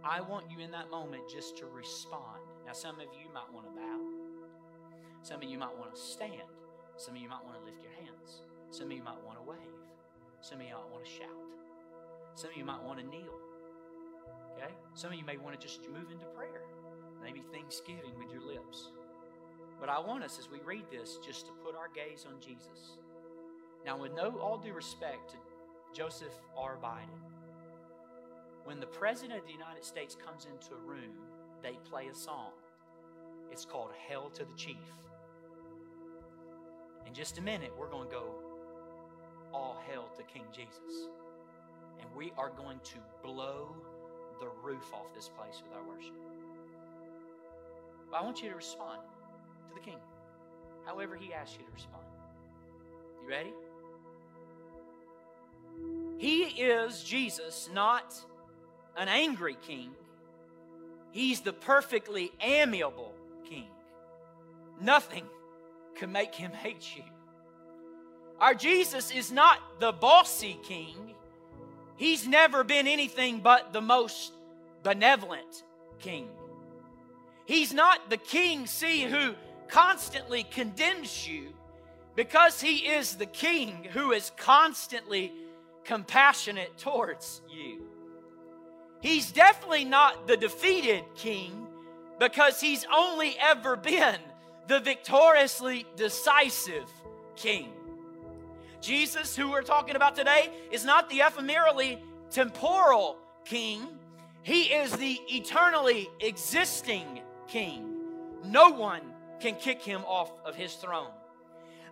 [0.04, 2.40] I want you in that moment just to respond.
[2.66, 4.00] Now, some of you might want to bow,
[5.22, 6.50] some of you might want to stand,
[6.96, 9.48] some of you might want to lift your hands, some of you might want to
[9.48, 9.58] wave,
[10.40, 11.42] some of you might want to shout,
[12.34, 13.34] some of you might want to kneel,
[14.56, 14.72] Okay?
[14.94, 16.62] Some of you may want to just move into prayer,
[17.22, 18.90] maybe thanksgiving with your lips.
[19.78, 22.96] But I want us, as we read this, just to put our gaze on Jesus.
[23.84, 25.36] Now, with no all due respect to
[25.94, 26.78] Joseph R.
[26.82, 27.20] Biden,
[28.66, 31.12] when the President of the United States comes into a room,
[31.62, 32.50] they play a song.
[33.52, 34.76] It's called Hail to the Chief.
[37.06, 38.34] In just a minute, we're going to go
[39.54, 41.08] all hail to King Jesus.
[42.00, 43.76] And we are going to blow
[44.40, 46.16] the roof off this place with our worship.
[48.10, 49.00] But I want you to respond
[49.68, 49.98] to the King,
[50.84, 52.02] however He asks you to respond.
[53.22, 53.52] You ready?
[56.18, 58.12] He is Jesus, not
[58.96, 59.90] an angry king.
[61.12, 63.14] He's the perfectly amiable
[63.48, 63.68] king.
[64.80, 65.24] Nothing
[65.96, 67.02] can make him hate you.
[68.40, 71.14] Our Jesus is not the bossy king.
[71.96, 74.32] He's never been anything but the most
[74.82, 75.64] benevolent
[75.98, 76.28] king.
[77.46, 79.34] He's not the king, see, who
[79.68, 81.54] constantly condemns you
[82.14, 85.32] because he is the king who is constantly
[85.84, 87.82] compassionate towards you.
[89.00, 91.66] He's definitely not the defeated king
[92.18, 94.18] because he's only ever been
[94.68, 96.90] the victoriously decisive
[97.36, 97.72] king.
[98.80, 101.98] Jesus, who we're talking about today, is not the ephemerally
[102.30, 103.80] temporal king.
[104.42, 107.94] He is the eternally existing king.
[108.44, 109.02] No one
[109.40, 111.10] can kick him off of his throne.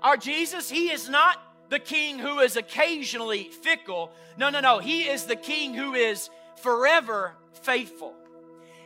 [0.02, 1.38] Our Jesus, he is not
[1.68, 4.12] the king who is occasionally fickle.
[4.36, 4.78] No, no, no.
[4.78, 6.30] He is the king who is
[6.62, 8.14] forever faithful.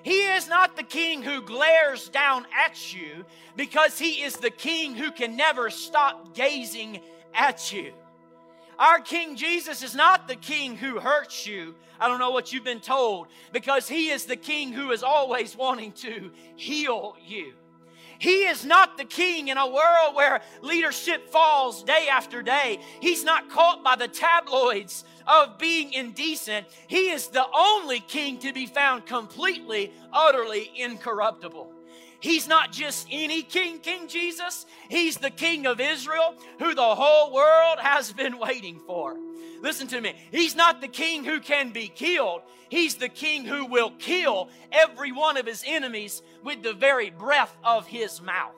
[0.03, 3.25] He is not the king who glares down at you
[3.57, 7.01] because he is the king who can never stop gazing
[7.35, 7.93] at you.
[8.79, 11.75] Our King Jesus is not the king who hurts you.
[11.99, 15.57] I don't know what you've been told because he is the king who is always
[15.57, 17.55] wanting to heal you.
[18.21, 22.81] He is not the king in a world where leadership falls day after day.
[23.01, 26.67] He's not caught by the tabloids of being indecent.
[26.87, 31.73] He is the only king to be found completely, utterly incorruptible.
[32.21, 34.67] He's not just any king, King Jesus.
[34.89, 39.17] He's the king of Israel who the whole world has been waiting for.
[39.61, 40.15] Listen to me.
[40.31, 42.43] He's not the king who can be killed.
[42.69, 47.57] He's the king who will kill every one of his enemies with the very breath
[47.65, 48.55] of his mouth.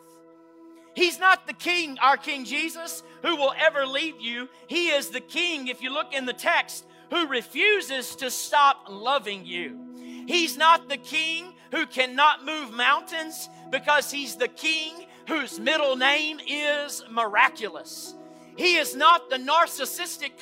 [1.01, 4.51] He's not the king, our King Jesus, who will ever leave you.
[4.67, 9.47] He is the king, if you look in the text, who refuses to stop loving
[9.47, 9.79] you.
[10.27, 16.39] He's not the king who cannot move mountains because he's the king whose middle name
[16.47, 18.15] is miraculous.
[18.57, 20.37] He is not the narcissistic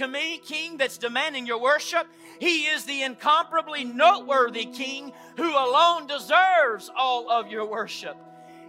[0.45, 2.09] king that's demanding your worship.
[2.41, 8.17] He is the incomparably noteworthy king who alone deserves all of your worship.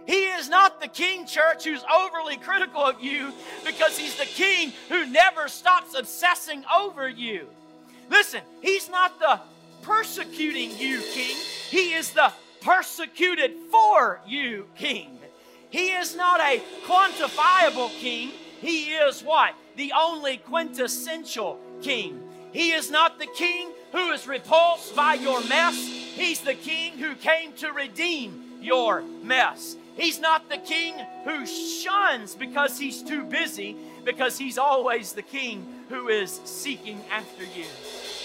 [0.06, 3.32] He is not the king, church, who's overly critical of you
[3.64, 7.46] because he's the king who never stops obsessing over you.
[8.10, 9.40] Listen, he's not the
[9.82, 11.36] persecuting you king,
[11.70, 15.18] he is the persecuted for you king.
[15.70, 18.30] He is not a quantifiable king.
[18.60, 19.54] He is what?
[19.76, 22.20] The only quintessential king.
[22.52, 25.76] He is not the king who is repulsed by your mess.
[25.76, 29.76] He's the king who came to redeem your mess.
[30.00, 30.94] He's not the king
[31.24, 37.44] who shuns because he's too busy, because he's always the king who is seeking after
[37.44, 37.66] you.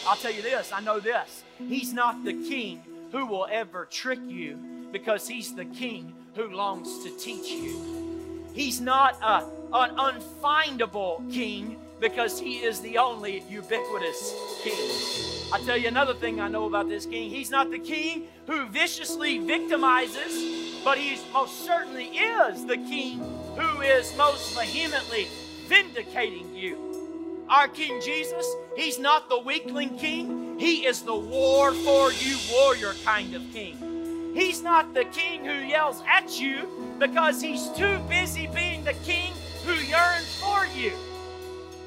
[0.08, 1.44] I'll tell you this I know this.
[1.60, 4.58] He's not the king who will ever trick you
[4.94, 8.46] because he's the king who longs to teach you.
[8.54, 15.35] He's not a, an unfindable king because he is the only ubiquitous king.
[15.52, 17.30] I tell you another thing I know about this king.
[17.30, 23.20] He's not the king who viciously victimizes, but he most certainly is the king
[23.56, 25.28] who is most vehemently
[25.68, 27.46] vindicating you.
[27.48, 32.93] Our King Jesus, he's not the weakling king, he is the war for you warrior
[33.04, 34.34] kind of king.
[34.34, 39.32] He's not the king who yells at you because he's too busy being the king
[39.64, 40.91] who yearns for you.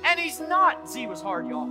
[0.04, 1.68] And he's not, Z was hard, y'all.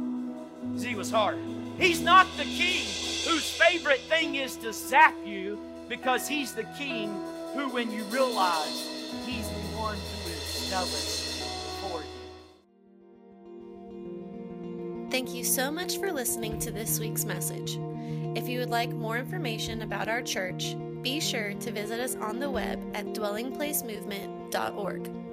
[0.77, 1.39] Z was hard.
[1.79, 2.85] He's not the king
[3.25, 5.57] whose favorite thing is to zap you
[5.87, 7.09] because he's the king
[7.53, 8.89] who, when you realize
[9.25, 12.07] he's the one who is zealous for you.
[15.11, 17.77] Thank you so much for listening to this week's message.
[18.35, 22.39] If you would like more information about our church, be sure to visit us on
[22.39, 25.26] the web at dwellingplacemovement.org.